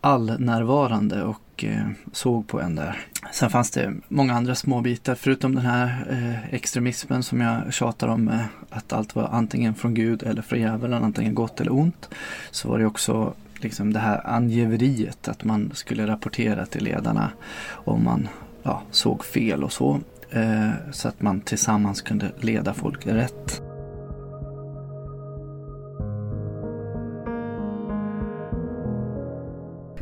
allnärvarande 0.00 1.22
och 1.22 1.64
eh, 1.64 1.86
såg 2.12 2.46
på 2.46 2.60
en 2.60 2.74
där. 2.74 2.98
Sen 3.32 3.50
fanns 3.50 3.70
det 3.70 3.94
många 4.08 4.34
andra 4.34 4.54
små 4.54 4.80
bitar 4.80 5.14
förutom 5.14 5.54
den 5.54 5.66
här 5.66 6.06
eh, 6.10 6.54
extremismen 6.54 7.22
som 7.22 7.40
jag 7.40 7.72
tjatar 7.72 8.08
om 8.08 8.28
eh, 8.28 8.44
att 8.70 8.92
allt 8.92 9.14
var 9.14 9.28
antingen 9.32 9.74
från 9.74 9.94
Gud 9.94 10.22
eller 10.22 10.42
från 10.42 10.60
djävulen, 10.60 11.04
antingen 11.04 11.34
gott 11.34 11.60
eller 11.60 11.72
ont. 11.72 12.08
Så 12.50 12.68
var 12.68 12.78
det 12.78 12.86
också 12.86 13.34
liksom 13.56 13.92
det 13.92 14.00
här 14.00 14.26
angiveriet 14.26 15.28
att 15.28 15.44
man 15.44 15.70
skulle 15.74 16.06
rapportera 16.06 16.66
till 16.66 16.84
ledarna 16.84 17.30
om 17.70 18.04
man 18.04 18.28
ja, 18.62 18.82
såg 18.90 19.24
fel 19.24 19.64
och 19.64 19.72
så. 19.72 20.00
Eh, 20.30 20.70
så 20.92 21.08
att 21.08 21.22
man 21.22 21.40
tillsammans 21.40 22.02
kunde 22.02 22.32
leda 22.40 22.74
folk 22.74 23.06
rätt. 23.06 23.62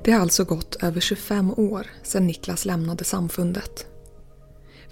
Det 0.09 0.13
har 0.13 0.21
alltså 0.21 0.45
gått 0.55 0.73
över 0.89 1.01
25 1.01 1.51
år 1.71 1.85
sedan 2.11 2.27
Niklas 2.27 2.67
lämnade 2.67 3.05
samfundet. 3.05 3.75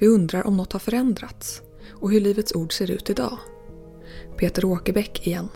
Vi 0.00 0.06
undrar 0.16 0.46
om 0.46 0.56
något 0.56 0.72
har 0.72 0.80
förändrats 0.88 1.46
och 2.00 2.10
hur 2.10 2.20
Livets 2.20 2.54
Ord 2.60 2.72
ser 2.72 2.90
ut 2.96 3.10
idag. 3.10 3.36
Peter 4.38 4.64
Åkerbäck 4.64 5.26
igen. 5.26 5.48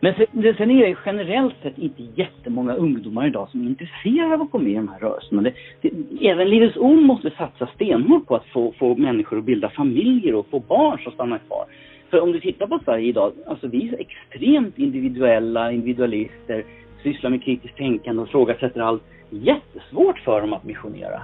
Men 0.00 0.12
sen 0.58 0.70
är 0.70 0.86
det 0.86 0.96
generellt 1.06 1.54
sett 1.62 1.78
inte 1.78 2.02
jättemånga 2.22 2.74
ungdomar 2.74 3.26
idag 3.26 3.48
som 3.50 3.60
är 3.60 3.66
intresserade 3.66 4.34
av 4.34 4.42
att 4.42 4.50
gå 4.50 4.58
med 4.58 4.72
i 4.72 4.74
de 4.74 4.88
här 4.88 4.98
rörelserna. 4.98 5.42
Det, 5.42 5.54
det, 5.80 5.90
även 6.28 6.50
Livets 6.50 6.76
Ord 6.76 7.02
måste 7.02 7.30
satsa 7.30 7.66
stenhårt 7.74 8.26
på 8.26 8.36
att 8.36 8.46
få, 8.46 8.74
få 8.78 8.96
människor 8.96 9.38
att 9.38 9.44
bilda 9.44 9.70
familjer 9.70 10.34
och 10.34 10.46
få 10.50 10.58
barn 10.60 10.98
som 10.98 11.12
stannar 11.12 11.38
kvar. 11.38 11.64
För 12.10 12.20
om 12.20 12.32
du 12.32 12.40
tittar 12.40 12.66
på 12.66 12.80
Sverige 12.84 13.08
idag, 13.08 13.32
alltså 13.46 13.66
vi 13.66 13.88
är 13.88 14.00
extremt 14.00 14.78
individuella, 14.78 15.72
individualister 15.72 16.64
sysslar 17.02 17.30
med 17.30 17.44
kritiskt 17.44 17.76
tänkande 17.76 18.22
och 18.22 18.28
ifrågasätter 18.28 18.80
allt. 18.80 19.02
Jättesvårt 19.30 20.18
för 20.18 20.40
dem 20.40 20.52
att 20.52 20.64
missionera. 20.64 21.22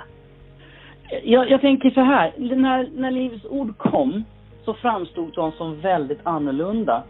Jag, 1.25 1.51
jag 1.51 1.61
tänker 1.61 1.91
så 1.91 2.01
här, 2.01 2.33
när, 2.38 2.88
när 2.97 3.11
Livets 3.11 3.45
Ord 3.45 3.79
kom 3.79 4.25
så 4.64 4.75
framstod 4.75 5.33
de 5.35 5.53
som 5.53 5.81
väldigt 5.81 6.21
annorlunda. 6.23 7.03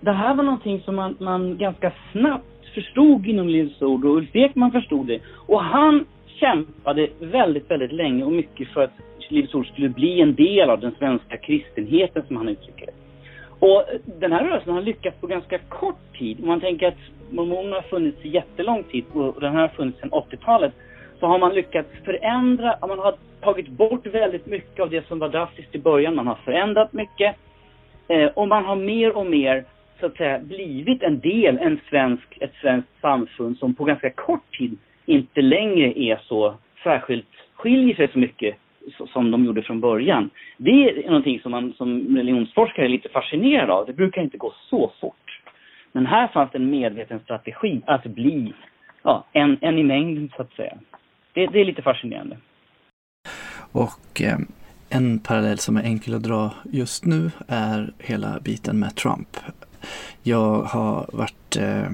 Det 0.00 0.12
här 0.12 0.34
var 0.34 0.44
någonting 0.44 0.80
som 0.80 0.96
man, 0.96 1.16
man 1.20 1.58
ganska 1.58 1.92
snabbt 2.12 2.44
förstod 2.74 3.26
inom 3.26 3.48
Livets 3.48 3.82
Ord 3.82 4.04
och 4.04 4.16
Ulf 4.16 4.36
Ekman 4.36 4.72
förstod 4.72 5.06
det. 5.06 5.20
Och 5.46 5.62
han 5.62 6.04
kämpade 6.26 7.08
väldigt, 7.20 7.70
väldigt 7.70 7.92
länge 7.92 8.24
och 8.24 8.32
mycket 8.32 8.68
för 8.68 8.84
att 8.84 8.92
Livets 9.28 9.54
Ord 9.54 9.66
skulle 9.66 9.88
bli 9.88 10.20
en 10.20 10.34
del 10.34 10.70
av 10.70 10.80
den 10.80 10.94
svenska 10.98 11.36
kristenheten 11.36 12.22
som 12.26 12.36
han 12.36 12.48
uttrycker 12.48 12.86
det. 12.86 13.05
Och 13.58 13.84
den 14.04 14.32
här 14.32 14.44
rörelsen 14.44 14.74
har 14.74 14.82
lyckats 14.82 15.20
på 15.20 15.26
ganska 15.26 15.58
kort 15.58 16.18
tid. 16.18 16.40
Om 16.40 16.46
man 16.46 16.60
tänker 16.60 16.88
att 16.88 16.98
mormonerna 17.30 17.76
har 17.76 17.82
funnits 17.82 18.24
i 18.24 18.28
jättelång 18.28 18.82
tid 18.82 19.04
och 19.12 19.40
den 19.40 19.52
här 19.52 19.60
har 19.60 19.68
funnits 19.68 20.00
sedan 20.00 20.10
80-talet. 20.10 20.72
Så 21.20 21.26
har 21.26 21.38
man 21.38 21.54
lyckats 21.54 21.88
förändra, 22.04 22.78
man 22.80 22.98
har 22.98 23.14
tagit 23.40 23.68
bort 23.68 24.06
väldigt 24.06 24.46
mycket 24.46 24.80
av 24.80 24.90
det 24.90 25.06
som 25.08 25.18
var 25.18 25.28
drastiskt 25.28 25.74
i 25.74 25.78
början. 25.78 26.14
Man 26.14 26.26
har 26.26 26.38
förändrat 26.44 26.92
mycket. 26.92 27.36
Eh, 28.08 28.26
och 28.26 28.48
man 28.48 28.64
har 28.64 28.76
mer 28.76 29.16
och 29.16 29.26
mer, 29.26 29.64
så 30.00 30.06
att 30.06 30.16
säga, 30.16 30.38
blivit 30.38 31.02
en 31.02 31.20
del, 31.20 31.58
en 31.58 31.80
svensk, 31.90 32.38
ett 32.40 32.54
svenskt 32.60 33.00
samfund 33.00 33.58
som 33.58 33.74
på 33.74 33.84
ganska 33.84 34.10
kort 34.10 34.58
tid 34.58 34.78
inte 35.06 35.42
längre 35.42 35.98
är 35.98 36.20
så 36.28 36.54
särskilt, 36.82 37.26
skiljer 37.54 37.96
sig 37.96 38.08
så 38.12 38.18
mycket 38.18 38.56
som 39.12 39.30
de 39.30 39.44
gjorde 39.44 39.62
från 39.62 39.80
början. 39.80 40.30
Det 40.56 40.70
är 40.70 41.06
någonting 41.06 41.40
som 41.40 41.50
man 41.50 41.72
som 41.72 42.16
religionsforskare 42.16 42.86
är 42.86 42.88
lite 42.88 43.08
fascinerad 43.08 43.70
av. 43.70 43.86
Det 43.86 43.92
brukar 43.92 44.22
inte 44.22 44.36
gå 44.36 44.52
så 44.70 44.92
fort. 45.00 45.40
Men 45.92 46.06
här 46.06 46.28
fanns 46.28 46.50
det 46.52 46.58
en 46.58 46.70
medveten 46.70 47.20
strategi 47.20 47.80
att 47.86 48.04
bli 48.04 48.52
ja, 49.02 49.24
en, 49.32 49.58
en 49.60 49.78
i 49.78 49.82
mängden 49.82 50.30
så 50.36 50.42
att 50.42 50.52
säga. 50.52 50.78
Det, 51.32 51.46
det 51.46 51.60
är 51.60 51.64
lite 51.64 51.82
fascinerande. 51.82 52.36
Och 53.72 54.22
eh, 54.22 54.38
en 54.88 55.18
parallell 55.18 55.58
som 55.58 55.76
är 55.76 55.82
enkel 55.82 56.14
att 56.14 56.22
dra 56.22 56.50
just 56.72 57.04
nu 57.04 57.30
är 57.48 57.92
hela 57.98 58.40
biten 58.40 58.78
med 58.78 58.96
Trump. 58.96 59.28
Jag 60.22 60.62
har 60.62 61.06
varit 61.12 61.56
eh, 61.56 61.90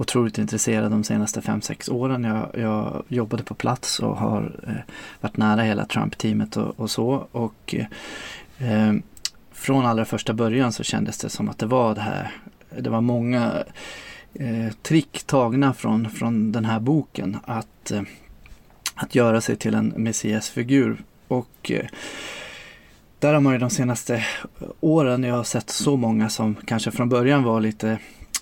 otroligt 0.00 0.38
intresserad 0.38 0.90
de 0.90 1.04
senaste 1.04 1.40
5-6 1.40 1.90
åren. 1.90 2.24
Jag, 2.24 2.50
jag, 2.54 3.02
jobbade 3.08 3.42
på 3.42 3.54
plats 3.54 3.98
och 3.98 4.16
har 4.16 4.60
eh, 4.66 4.94
varit 5.20 5.36
nära 5.36 5.62
hela 5.62 5.86
Trump-teamet 5.86 6.56
och, 6.56 6.80
och, 6.80 6.90
så. 6.90 7.26
Och 7.32 7.74
eh, 8.58 8.92
från 9.52 9.86
allra 9.86 10.04
första 10.04 10.32
början 10.32 10.72
så 10.72 10.82
kändes 10.82 11.18
det 11.18 11.28
som 11.28 11.48
att 11.48 11.58
det 11.58 11.66
var 11.66 11.94
det 11.94 12.00
här, 12.00 12.32
det 12.78 12.90
var 12.90 13.00
många 13.00 13.64
eh, 14.34 14.72
trick 14.82 15.22
tagna 15.26 15.74
från, 15.74 16.10
från 16.10 16.52
den 16.52 16.64
här 16.64 16.80
boken 16.80 17.36
att, 17.44 17.90
eh, 17.90 18.02
att 18.94 19.14
göra 19.14 19.40
sig 19.40 19.56
till 19.56 19.74
en 19.74 19.88
messiasfigur. 19.96 21.02
Och 21.28 21.70
eh, 21.70 21.86
där 23.18 23.34
har 23.34 23.40
man 23.40 23.52
ju 23.52 23.58
de 23.58 23.70
senaste 23.70 24.24
åren, 24.80 25.24
jag 25.24 25.36
har 25.36 25.44
sett 25.44 25.70
så 25.70 25.96
många 25.96 26.28
som 26.28 26.54
kanske 26.54 26.90
från 26.90 27.08
början 27.08 27.42
var 27.42 27.60
lite 27.60 27.98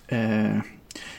eh, 0.08 0.58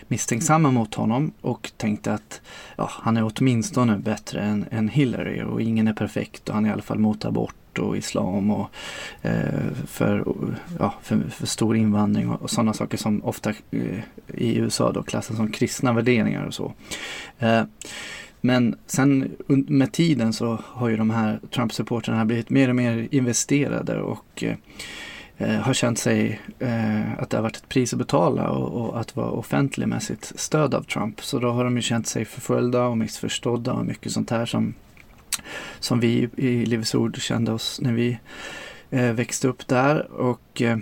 misstänksamma 0.10 0.72
mot 0.72 0.96
honom 0.96 1.32
och 1.42 1.72
tänkte 1.78 2.14
att 2.14 2.42
ja, 2.76 2.90
han 2.92 3.18
är 3.18 3.32
åtminstone 3.36 3.98
bättre 3.98 4.42
än, 4.42 4.66
än 4.72 4.90
Hillary 4.90 5.42
och 5.42 5.62
ingen 5.62 5.88
är 5.88 5.94
perfekt 5.94 6.50
och 6.50 6.56
han 6.56 6.66
är 6.66 6.70
i 6.70 6.74
alla 6.74 6.82
fall 6.82 7.00
mot 7.00 7.26
abort 7.26 7.80
och 7.80 7.98
islam 7.98 8.52
och 8.52 8.70
eh, 9.22 9.74
för, 9.88 10.24
ja, 10.80 10.94
för, 11.02 11.30
för, 11.30 11.48
stor 11.48 11.78
invandring 11.78 12.30
och, 12.30 12.42
och 12.42 12.50
sådana 12.50 12.74
saker 12.74 12.98
som 12.98 13.24
ofta 13.24 13.50
eh, 13.50 14.00
i 14.28 14.56
USA 14.56 14.92
då 14.92 15.04
klassas 15.04 15.38
som 15.38 15.52
kristna 15.52 15.94
värderingar 15.94 16.46
och 16.46 16.54
så. 16.54 16.74
Eh, 17.40 17.64
men 18.42 18.76
sen 18.88 19.36
med 19.48 19.92
tiden 19.92 20.34
så 20.34 20.60
har 20.66 20.90
ju 20.90 20.98
de 20.98 21.10
här 21.10 21.40
Trump-supporterna 21.52 22.26
blivit 22.26 22.50
mer 22.50 22.70
och 22.70 22.76
mer 22.76 23.08
investerade 23.12 24.02
och 24.02 24.44
eh, 24.44 24.56
Eh, 25.42 25.56
har 25.56 25.74
känt 25.74 26.00
sig 26.00 26.42
eh, 26.60 27.14
att 27.20 27.30
det 27.30 27.38
har 27.38 27.42
varit 27.42 27.56
ett 27.56 27.70
pris 27.70 27.94
att 27.94 28.00
betala 28.00 28.50
och, 28.50 28.82
och, 28.82 29.00
att 29.00 29.16
vara 29.16 29.32
offentlig 29.32 29.88
med 29.88 30.04
sitt 30.04 30.34
stöd 30.36 30.74
av 30.74 30.84
Trump. 30.84 31.22
Så 31.22 31.40
då 31.40 31.52
har 31.52 31.64
de 31.64 31.76
ju 31.76 31.82
känt 31.82 32.08
sig 32.08 32.26
förföljda 32.26 32.84
och 32.84 32.98
missförstådda 32.98 33.74
och 33.74 33.86
mycket 33.86 34.12
sånt 34.12 34.30
här 34.30 34.46
som, 34.46 34.74
som 35.80 36.00
vi 36.00 36.30
i 36.36 36.66
Livets 36.66 36.96
Ord 36.96 37.18
kände 37.18 37.52
oss 37.52 37.80
när 37.82 37.94
vi 37.94 38.18
eh, 38.90 39.12
växte 39.12 39.48
upp 39.48 39.68
där. 39.68 40.12
Och 40.12 40.62
eh, 40.62 40.78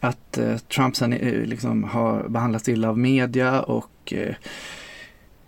att 0.00 0.38
eh, 0.38 0.56
Trump 0.56 0.96
sen 0.96 1.12
eh, 1.12 1.42
liksom 1.42 1.84
har 1.84 2.28
behandlats 2.28 2.68
illa 2.68 2.88
av 2.88 2.98
media 2.98 3.62
och 3.62 4.12
eh, 4.12 4.34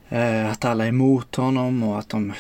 Eh, 0.09 0.51
att 0.51 0.65
alla 0.65 0.85
är 0.85 0.89
emot 0.89 1.35
honom 1.35 1.83
och 1.83 1.99
att 1.99 2.09
de, 2.09 2.33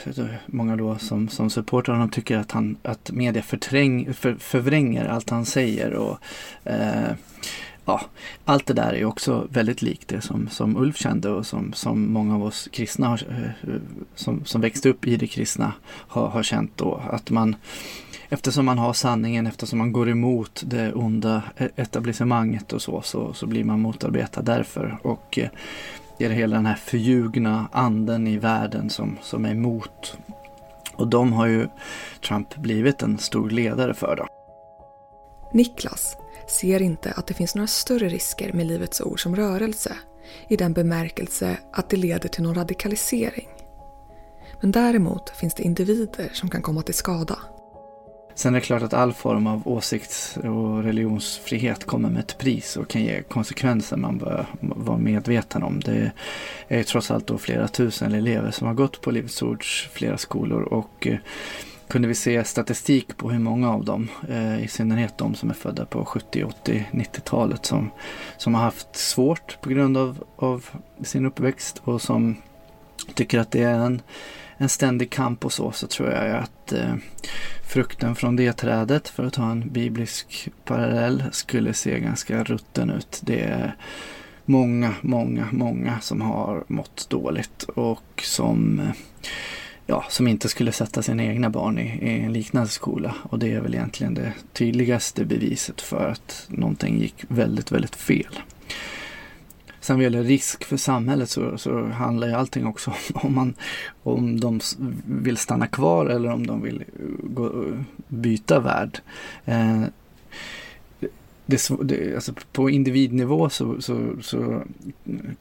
många 0.46 0.76
då 0.76 0.98
som, 0.98 1.28
som 1.28 1.50
supportar 1.50 1.92
honom 1.92 2.10
tycker 2.10 2.38
att, 2.38 2.52
han, 2.52 2.76
att 2.82 3.10
media 3.10 3.42
förträng, 3.42 4.14
för, 4.14 4.34
förvränger 4.34 5.04
allt 5.04 5.30
han 5.30 5.44
säger. 5.44 5.92
Och, 5.92 6.18
eh, 6.64 7.10
ja, 7.84 8.00
allt 8.44 8.66
det 8.66 8.74
där 8.74 8.92
är 8.92 9.04
också 9.04 9.46
väldigt 9.50 9.82
likt 9.82 10.08
det 10.08 10.20
som, 10.20 10.48
som 10.48 10.76
Ulf 10.76 10.96
kände 10.96 11.28
och 11.28 11.46
som, 11.46 11.72
som 11.72 12.12
många 12.12 12.34
av 12.34 12.44
oss 12.44 12.68
kristna 12.72 13.06
har, 13.08 13.22
eh, 13.28 13.74
som, 14.14 14.44
som 14.44 14.60
växte 14.60 14.88
upp 14.88 15.06
i 15.06 15.16
det 15.16 15.26
kristna 15.26 15.72
har, 15.88 16.28
har 16.28 16.42
känt 16.42 16.76
då. 16.76 17.02
Att 17.10 17.30
man 17.30 17.56
eftersom 18.28 18.66
man 18.66 18.78
har 18.78 18.92
sanningen, 18.92 19.46
eftersom 19.46 19.78
man 19.78 19.92
går 19.92 20.08
emot 20.08 20.62
det 20.66 20.92
onda 20.92 21.42
e-, 21.56 21.68
etablissemanget 21.76 22.72
och 22.72 22.82
så, 22.82 23.02
så, 23.02 23.32
så 23.32 23.46
blir 23.46 23.64
man 23.64 23.80
motarbetad 23.80 24.42
därför. 24.42 24.98
Och 25.02 25.38
eh, 25.38 25.48
det 26.18 26.24
är 26.24 26.30
hela 26.30 26.56
den 26.56 26.66
här 26.66 26.74
förljugna 26.74 27.68
anden 27.72 28.26
i 28.26 28.36
världen 28.36 28.90
som, 28.90 29.18
som 29.22 29.44
är 29.44 29.50
emot. 29.50 30.18
Och 30.94 31.08
de 31.08 31.32
har 31.32 31.46
ju 31.46 31.68
Trump 32.28 32.56
blivit 32.56 33.02
en 33.02 33.18
stor 33.18 33.50
ledare 33.50 33.94
för. 33.94 34.16
Då. 34.16 34.26
Niklas 35.52 36.16
ser 36.48 36.82
inte 36.82 37.12
att 37.12 37.26
det 37.26 37.34
finns 37.34 37.54
några 37.54 37.66
större 37.66 38.08
risker 38.08 38.52
med 38.52 38.66
Livets 38.66 39.00
Ord 39.00 39.22
som 39.22 39.36
rörelse 39.36 39.96
i 40.48 40.56
den 40.56 40.72
bemärkelse 40.72 41.58
att 41.72 41.90
det 41.90 41.96
leder 41.96 42.28
till 42.28 42.42
någon 42.42 42.54
radikalisering. 42.54 43.48
Men 44.60 44.72
däremot 44.72 45.30
finns 45.30 45.54
det 45.54 45.62
individer 45.62 46.30
som 46.32 46.50
kan 46.50 46.62
komma 46.62 46.82
till 46.82 46.94
skada. 46.94 47.38
Sen 48.36 48.54
är 48.54 48.60
det 48.60 48.66
klart 48.66 48.82
att 48.82 48.94
all 48.94 49.12
form 49.12 49.46
av 49.46 49.68
åsikts 49.68 50.36
och 50.36 50.82
religionsfrihet 50.82 51.84
kommer 51.84 52.10
med 52.10 52.20
ett 52.20 52.38
pris 52.38 52.76
och 52.76 52.88
kan 52.88 53.02
ge 53.02 53.22
konsekvenser 53.22 53.96
man 53.96 54.18
bör 54.18 54.46
vara 54.60 54.98
medveten 54.98 55.62
om. 55.62 55.80
Det 55.80 56.10
är 56.68 56.82
trots 56.82 57.10
allt 57.10 57.26
då 57.26 57.38
flera 57.38 57.68
tusen 57.68 58.12
elever 58.12 58.50
som 58.50 58.66
har 58.66 58.74
gått 58.74 59.00
på 59.00 59.10
Livets 59.10 59.42
Ords 59.42 59.88
flera 59.92 60.18
skolor 60.18 60.62
och 60.62 61.06
eh, 61.06 61.18
kunde 61.88 62.08
vi 62.08 62.14
se 62.14 62.44
statistik 62.44 63.16
på 63.16 63.30
hur 63.30 63.38
många 63.38 63.72
av 63.72 63.84
dem, 63.84 64.08
eh, 64.28 64.64
i 64.64 64.68
synnerhet 64.68 65.18
de 65.18 65.34
som 65.34 65.50
är 65.50 65.54
födda 65.54 65.86
på 65.86 66.04
70, 66.04 66.44
80, 66.44 66.86
90-talet 66.92 67.66
som, 67.66 67.90
som 68.36 68.54
har 68.54 68.62
haft 68.62 68.96
svårt 68.96 69.60
på 69.60 69.68
grund 69.68 69.96
av, 69.96 70.24
av 70.36 70.68
sin 71.04 71.26
uppväxt 71.26 71.82
och 71.84 72.02
som 72.02 72.36
tycker 73.14 73.38
att 73.38 73.50
det 73.50 73.62
är 73.62 73.78
en, 73.78 74.02
en 74.56 74.68
ständig 74.68 75.10
kamp 75.10 75.44
och 75.44 75.52
så, 75.52 75.72
så 75.72 75.86
tror 75.86 76.10
jag 76.10 76.36
att 76.36 76.72
eh, 76.72 76.94
frukten 77.62 78.14
från 78.14 78.36
det 78.36 78.52
trädet, 78.52 79.08
för 79.08 79.24
att 79.24 79.32
ta 79.32 79.50
en 79.50 79.68
biblisk 79.68 80.48
parallell, 80.64 81.24
skulle 81.32 81.74
se 81.74 82.00
ganska 82.00 82.44
rutten 82.44 82.90
ut. 82.90 83.20
Det 83.22 83.40
är 83.40 83.76
många, 84.44 84.94
många, 85.00 85.48
många 85.52 86.00
som 86.00 86.20
har 86.20 86.64
mått 86.68 87.06
dåligt 87.10 87.62
och 87.62 88.22
som 88.22 88.80
eh, 88.80 88.90
ja, 89.86 90.04
som 90.08 90.28
inte 90.28 90.48
skulle 90.48 90.72
sätta 90.72 91.02
sina 91.02 91.24
egna 91.24 91.50
barn 91.50 91.78
i, 91.78 91.82
i, 91.82 92.20
en 92.20 92.32
liknande 92.32 92.68
skola. 92.68 93.14
Och 93.22 93.38
det 93.38 93.52
är 93.52 93.60
väl 93.60 93.74
egentligen 93.74 94.14
det 94.14 94.32
tydligaste 94.52 95.24
beviset 95.24 95.80
för 95.80 96.08
att 96.08 96.46
någonting 96.48 96.98
gick 96.98 97.24
väldigt, 97.28 97.72
väldigt 97.72 97.96
fel. 97.96 98.38
Sen 99.86 99.96
vad 99.96 100.04
gäller 100.04 100.22
risk 100.22 100.64
för 100.64 100.76
samhället 100.76 101.28
så, 101.28 101.58
så 101.58 101.84
handlar 101.84 102.26
ju 102.28 102.34
allting 102.34 102.66
också 102.66 102.90
om, 103.14 103.34
man, 103.34 103.54
om 104.02 104.40
de 104.40 104.60
vill 105.24 105.36
stanna 105.36 105.66
kvar 105.66 106.06
eller 106.06 106.32
om 106.32 106.46
de 106.46 106.62
vill 106.62 106.80
eh, 106.80 106.84
gå, 107.22 107.50
byta 108.08 108.60
värld. 108.60 108.98
Eh, 109.44 109.82
det, 111.46 111.70
det, 111.82 112.14
alltså 112.14 112.32
på 112.52 112.70
individnivå 112.70 113.48
så, 113.48 113.80
så, 113.80 113.96
så 114.20 114.62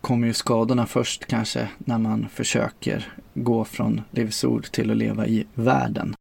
kommer 0.02 0.28
ju 0.28 0.34
skadorna 0.34 0.86
först 0.86 1.26
kanske 1.26 1.70
när 1.78 1.98
man 1.98 2.26
försöker 2.30 3.04
gå 3.34 3.66
från 3.66 4.02
livsord 4.12 4.64
till 4.64 4.92
att 4.92 4.98
leva 4.98 5.28
i 5.28 5.46
världen. 5.54 6.14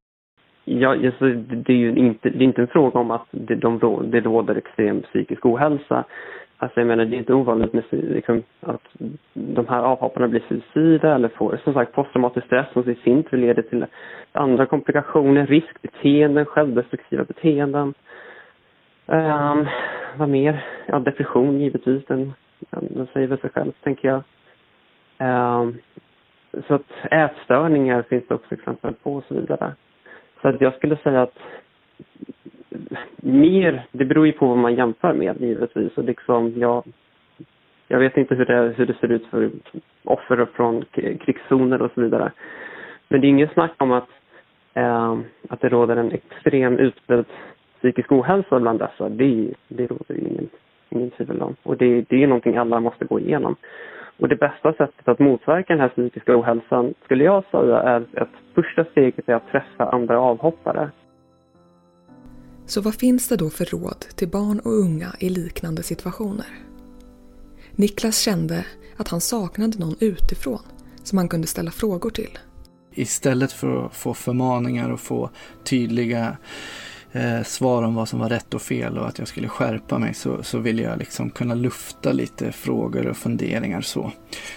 Ja, 0.64 0.90
alltså, 1.06 1.24
det 1.34 1.72
är 1.72 1.76
ju 1.76 1.96
inte, 1.96 2.30
det 2.30 2.44
är 2.44 2.48
inte 2.48 2.62
en 2.62 2.68
fråga 2.68 2.98
om 3.00 3.10
att 3.10 3.26
det, 3.30 3.54
de, 3.54 3.78
det 4.10 4.20
råder 4.20 4.54
extrem 4.56 5.02
psykisk 5.02 5.46
ohälsa. 5.46 6.04
Alltså 6.57 6.81
jag 6.81 6.87
menar, 6.87 7.05
det 7.05 7.17
är 7.17 7.19
inte 7.19 7.35
ovanligt 7.35 7.73
med, 7.73 7.85
liksom, 7.90 8.43
att 8.61 8.83
de 9.35 9.69
här 9.69 9.83
avhopparna 9.83 10.29
blir 10.29 10.43
suicida 10.49 11.14
eller 11.14 11.29
får 11.29 11.61
som 11.64 11.75
sagt 11.75 11.93
posttraumatisk 11.93 12.47
stress 12.47 12.67
som 12.73 12.90
i 12.90 12.95
sin 12.95 13.23
tur 13.23 13.37
leder 13.37 13.62
till 13.62 13.87
andra 14.33 14.67
komplikationer, 14.67 15.47
riskbeteenden, 15.47 16.47
självdestruktiva 16.47 17.25
beteenden. 17.25 17.95
Um, 19.07 19.67
vad 20.17 20.29
mer? 20.29 20.64
Ja, 20.87 20.99
depression 20.99 21.61
givetvis, 21.61 22.05
den, 22.07 22.33
den 22.71 23.07
säger 23.12 23.27
väl 23.27 23.38
sig 23.38 23.51
själv, 23.51 23.73
tänker 23.83 24.09
jag. 24.09 24.23
Um, 25.61 25.79
så 26.69 26.75
att 26.75 26.90
ätstörningar 27.11 28.03
finns 28.03 28.25
det 28.29 28.35
också 28.35 28.55
exempel 28.55 28.95
på 28.95 29.14
och 29.14 29.25
så 29.29 29.35
vidare. 29.35 29.73
Så 30.43 30.49
att 30.49 30.61
jag 30.61 30.75
skulle 30.75 30.97
säga 30.97 31.23
att 31.23 31.38
mer, 33.16 33.87
det 33.92 34.04
beror 34.04 34.26
ju 34.26 34.32
på 34.32 34.46
vad 34.46 34.58
man 34.58 34.74
jämför 34.74 35.12
med 35.12 35.40
givetvis. 35.40 35.98
Och 35.98 36.04
liksom 36.04 36.52
jag, 36.56 36.84
jag 37.88 37.98
vet 37.98 38.16
inte 38.16 38.34
hur 38.34 38.44
det, 38.44 38.74
hur 38.76 38.87
det 38.87 38.94
ser 39.00 39.12
ut 39.12 39.26
för 39.26 39.50
offer 40.04 40.46
från 40.54 40.84
krigszoner 40.92 41.82
och 41.82 41.90
så 41.94 42.00
vidare. 42.00 42.32
Men 43.08 43.20
det 43.20 43.26
är 43.26 43.28
inget 43.28 43.52
snack 43.52 43.72
om 43.78 43.92
att, 43.92 44.08
eh, 44.74 45.18
att 45.48 45.60
det 45.60 45.68
råder 45.68 45.96
en 45.96 46.12
extrem 46.12 46.78
utbredd 46.78 47.26
psykisk 47.78 48.12
ohälsa 48.12 48.60
bland 48.60 48.78
dessa. 48.78 49.08
Det, 49.08 49.54
det 49.68 49.87
råder 49.87 50.14
ju 50.14 50.20
ingen, 50.20 50.48
ingen 50.90 51.10
tvivel 51.10 51.42
om. 51.42 51.56
Och 51.62 51.76
det, 51.76 52.00
det 52.08 52.22
är 52.22 52.26
någonting 52.26 52.56
alla 52.56 52.80
måste 52.80 53.04
gå 53.04 53.20
igenom. 53.20 53.56
Och 54.18 54.28
det 54.28 54.37
bästa 54.37 54.72
sättet 54.72 55.08
att 55.08 55.18
motverka 55.18 55.72
den 55.72 55.80
här 55.80 55.88
psykiska 55.88 56.37
ohälsan 56.38 56.94
skulle 57.04 57.24
jag 57.24 57.44
säga 57.50 57.78
är 57.78 58.04
att 58.16 58.28
första 58.54 58.84
steget 58.84 59.28
är 59.28 59.34
att 59.34 59.48
träffa 59.48 59.84
andra 59.84 60.20
avhoppare. 60.20 60.90
Så 62.66 62.81
vad 62.81 62.94
finns 62.94 63.29
det 63.29 63.37
då 63.37 63.50
för 63.50 63.64
råd 63.64 64.05
till 64.14 64.29
barn 64.29 64.61
och 64.61 64.72
unga 64.72 65.16
i 65.18 65.29
liknande 65.29 65.83
situationer? 65.83 66.46
Niklas 67.72 68.18
kände 68.18 68.64
att 68.96 69.09
han 69.09 69.20
saknade 69.20 69.79
någon 69.79 69.96
utifrån 70.00 70.62
som 71.03 71.18
han 71.18 71.29
kunde 71.29 71.46
ställa 71.46 71.70
frågor 71.70 72.11
till. 72.11 72.38
Istället 72.94 73.53
för 73.53 73.87
att 73.87 73.94
få 73.94 74.14
förmaningar 74.14 74.90
och 74.90 75.00
få 75.00 75.31
tydliga 75.64 76.37
eh, 77.12 77.42
svar 77.42 77.83
om 77.83 77.94
vad 77.94 78.09
som 78.09 78.18
var 78.18 78.29
rätt 78.29 78.55
och 78.55 78.62
fel 78.62 78.98
och 78.98 79.09
att 79.09 79.18
jag 79.18 79.29
skulle 79.29 79.48
skärpa 79.48 79.98
mig 79.98 80.14
så, 80.14 80.42
så 80.42 80.59
vill 80.59 80.79
jag 80.79 80.98
liksom 80.98 81.31
kunna 81.31 81.55
lufta 81.55 82.12
lite 82.12 82.53
frågor 82.53 83.07
och 83.07 83.16
funderingar 83.16 83.81
så. 83.81 84.12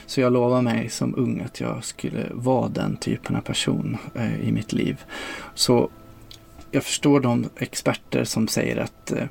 Så 0.05 0.21
jag 0.21 0.33
lovar 0.33 0.61
mig 0.61 0.89
som 0.89 1.15
ung 1.15 1.41
att 1.41 1.59
jag 1.59 1.83
skulle 1.83 2.27
vara 2.31 2.69
den 2.69 2.97
typen 2.97 3.35
av 3.35 3.41
person 3.41 3.97
eh, 4.15 4.47
i 4.47 4.51
mitt 4.51 4.73
liv. 4.73 5.03
Så 5.55 5.89
jag 6.71 6.83
förstår 6.83 7.19
de 7.19 7.49
experter 7.57 8.23
som 8.23 8.47
säger 8.47 8.77
att 8.77 9.11
eh, 9.11 9.25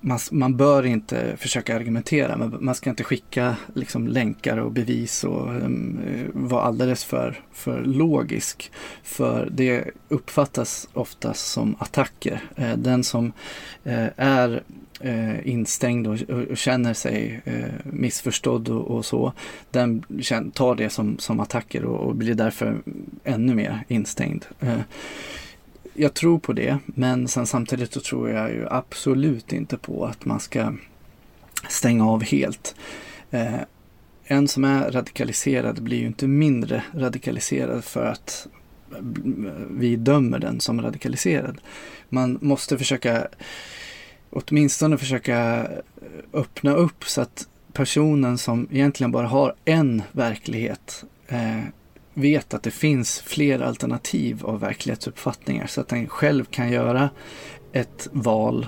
man, 0.00 0.18
man 0.30 0.56
bör 0.56 0.86
inte 0.86 1.36
försöka 1.36 1.76
argumentera, 1.76 2.36
men 2.36 2.56
man 2.60 2.74
ska 2.74 2.90
inte 2.90 3.04
skicka 3.04 3.56
liksom, 3.74 4.08
länkar 4.08 4.56
och 4.56 4.72
bevis 4.72 5.24
och 5.24 5.48
um, 5.48 6.00
vara 6.32 6.62
alldeles 6.62 7.04
för, 7.04 7.40
för 7.52 7.84
logisk. 7.84 8.72
För 9.02 9.48
det 9.52 9.84
uppfattas 10.08 10.88
oftast 10.92 11.52
som 11.52 11.76
attacker. 11.78 12.40
Eh, 12.56 12.76
den 12.76 13.04
som 13.04 13.32
eh, 13.84 14.06
är 14.16 14.62
eh, 15.00 15.48
instängd 15.48 16.06
och, 16.06 16.20
och, 16.50 16.56
känner 16.56 16.94
sig 16.94 17.40
eh, 17.44 17.70
missförstådd 17.84 18.68
och, 18.68 18.90
och, 18.90 19.04
så, 19.04 19.32
den 19.70 20.02
tar 20.54 20.74
det 20.74 20.90
som, 20.90 21.18
som 21.18 21.40
attacker 21.40 21.84
och, 21.84 22.08
och 22.08 22.14
blir 22.14 22.34
därför 22.34 22.78
ännu 23.24 23.54
mer 23.54 23.84
instängd. 23.88 24.46
Eh, 24.60 24.80
jag 26.00 26.14
tror 26.14 26.38
på 26.38 26.52
det, 26.52 26.78
men 26.86 27.28
sen 27.28 27.46
samtidigt 27.46 27.92
så 27.92 28.00
tror 28.00 28.30
jag 28.30 28.50
ju 28.50 28.66
absolut 28.70 29.52
inte 29.52 29.76
på 29.76 30.06
att 30.06 30.24
man 30.24 30.40
ska 30.40 30.72
stänga 31.68 32.06
av 32.06 32.22
helt. 32.22 32.74
Eh, 33.30 33.60
en 34.24 34.48
som 34.48 34.64
är 34.64 34.90
radikaliserad 34.90 35.82
blir 35.82 35.98
ju 35.98 36.06
inte 36.06 36.26
mindre 36.26 36.82
radikaliserad 36.94 37.84
för 37.84 38.06
att 38.06 38.46
vi 39.70 39.96
dömer 39.96 40.38
den 40.38 40.60
som 40.60 40.82
radikaliserad. 40.82 41.60
Man 42.08 42.38
måste 42.42 42.78
försöka 42.78 43.28
åtminstone 44.30 44.98
försöka 44.98 45.68
öppna 46.32 46.74
upp 46.74 47.04
så 47.04 47.20
att 47.20 47.48
personen 47.72 48.38
som 48.38 48.68
egentligen 48.72 49.12
bara 49.12 49.26
har 49.26 49.54
en 49.64 50.02
verklighet 50.12 51.04
eh, 51.28 51.62
vet 52.18 52.54
att 52.54 52.62
det 52.62 52.70
finns 52.70 53.20
fler 53.20 53.60
alternativ 53.60 54.46
av 54.46 54.60
verklighetsuppfattningar 54.60 55.66
så 55.66 55.80
att 55.80 55.88
den 55.88 56.08
själv 56.08 56.44
kan 56.44 56.72
göra 56.72 57.10
ett 57.72 58.08
val 58.12 58.66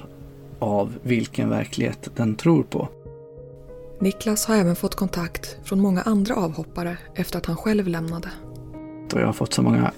av 0.59 0.99
vilken 1.03 1.49
verklighet 1.49 2.09
den 2.17 2.35
tror 2.35 2.63
på. 2.63 2.89
Niklas 4.01 4.47
har 4.47 4.57
även 4.57 4.77
fått 4.77 4.95
kontakt 4.95 5.57
från 5.65 5.81
många 5.81 6.03
andra 6.03 6.35
avhoppare 6.35 6.97
efter 7.15 7.39
att 7.39 7.47
han 7.47 7.57
själv 7.57 7.89
lämnade. 7.89 8.29
Och 9.13 9.21
jag 9.21 9.27
har 9.27 9.33
fått 9.33 9.53
så 9.53 9.63
många 9.63 9.93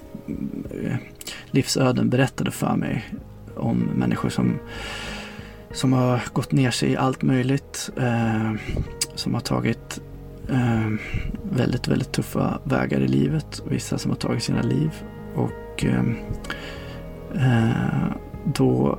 eh, 0.85 0.97
livsöden 1.51 2.11
berättade 2.11 2.51
för 2.51 2.77
mig 2.77 3.05
om 3.57 3.79
människor 3.79 4.29
som, 4.29 4.59
som 5.73 5.93
har 5.93 6.23
gått 6.33 6.53
ner 6.53 6.71
sig 6.71 6.91
i 6.91 6.97
allt 6.97 7.23
möjligt. 7.23 7.91
Eh, 7.97 8.53
som 9.15 9.35
har 9.35 9.41
tagit 9.41 10.01
eh, 10.49 10.91
väldigt, 11.51 11.89
väldigt 11.89 12.13
tuffa 12.13 12.59
vägar 12.65 13.01
i 13.01 13.09
livet. 13.09 13.63
Vissa 13.69 13.99
som 13.99 14.11
har 14.11 14.19
tagit 14.19 14.43
sina 14.43 14.63
liv. 14.63 14.91
Och 15.35 15.85
ehm, 15.85 16.17
eh, 17.35 18.17
då 18.55 18.99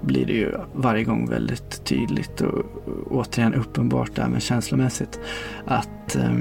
blir 0.00 0.26
det 0.26 0.32
ju 0.32 0.52
varje 0.74 1.04
gång 1.04 1.28
väldigt 1.28 1.84
tydligt 1.84 2.40
och, 2.40 2.64
återigen 3.10 3.54
uppenbart 3.54 4.14
där 4.14 4.28
men 4.28 4.40
känslomässigt 4.40 5.20
att, 5.66 6.16
eh, 6.16 6.38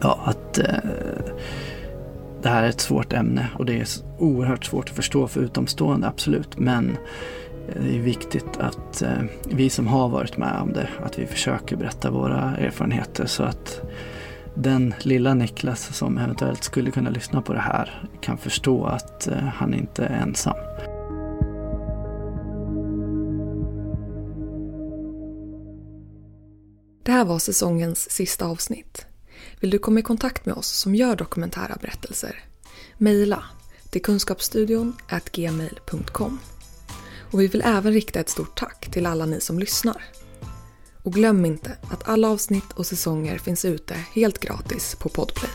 ja, 0.00 0.20
att 0.24 0.58
eh, 0.58 0.74
det 2.42 2.48
här 2.48 2.62
är 2.62 2.68
ett 2.68 2.80
svårt 2.80 3.12
ämne 3.12 3.46
och 3.58 3.66
det 3.66 3.80
är 3.80 3.86
oerhört 4.18 4.64
svårt 4.64 4.88
att 4.88 4.96
förstå 4.96 5.28
för 5.28 5.40
utomstående, 5.40 6.08
absolut. 6.08 6.58
Men 6.58 6.96
det 7.74 7.96
är 7.96 8.00
viktigt 8.00 8.56
att 8.58 9.02
eh, 9.02 9.22
vi 9.44 9.70
som 9.70 9.86
har 9.86 10.08
varit 10.08 10.36
med 10.36 10.60
om 10.60 10.72
det, 10.72 10.88
att 11.04 11.18
vi 11.18 11.26
försöker 11.26 11.76
berätta 11.76 12.10
våra 12.10 12.56
erfarenheter 12.56 13.26
så 13.26 13.42
att 13.42 13.80
den 14.54 14.94
lilla 15.00 15.34
Niklas 15.34 15.96
som 15.96 16.18
eventuellt 16.18 16.64
skulle 16.64 16.90
kunna 16.90 17.10
lyssna 17.10 17.42
på 17.42 17.52
det 17.52 17.60
här 17.60 18.08
kan 18.20 18.38
förstå 18.38 18.84
att 18.84 19.26
eh, 19.26 19.38
han 19.38 19.74
inte 19.74 20.04
är 20.04 20.22
ensam. 20.22 20.56
Det 27.02 27.12
här 27.12 27.24
var 27.24 27.38
säsongens 27.38 28.10
sista 28.10 28.46
avsnitt. 28.46 29.06
Vill 29.60 29.70
du 29.70 29.78
komma 29.78 30.00
i 30.00 30.02
kontakt 30.02 30.46
med 30.46 30.54
oss 30.54 30.68
som 30.68 30.94
gör 30.94 31.16
dokumentära 31.16 31.76
berättelser? 31.80 32.44
Mejla 32.98 33.44
till 33.90 34.02
kunskapsstudion 34.02 34.96
gmail.com. 35.32 36.38
Och 37.30 37.40
vi 37.40 37.46
vill 37.46 37.62
även 37.64 37.92
rikta 37.92 38.20
ett 38.20 38.28
stort 38.28 38.58
tack 38.58 38.90
till 38.90 39.06
alla 39.06 39.26
ni 39.26 39.40
som 39.40 39.58
lyssnar. 39.58 40.04
Och 41.02 41.12
glöm 41.12 41.44
inte 41.44 41.76
att 41.90 42.08
alla 42.08 42.28
avsnitt 42.28 42.72
och 42.74 42.86
säsonger 42.86 43.38
finns 43.38 43.64
ute 43.64 43.94
helt 43.94 44.38
gratis 44.38 44.96
på 45.00 45.08
Podplay. 45.08 45.50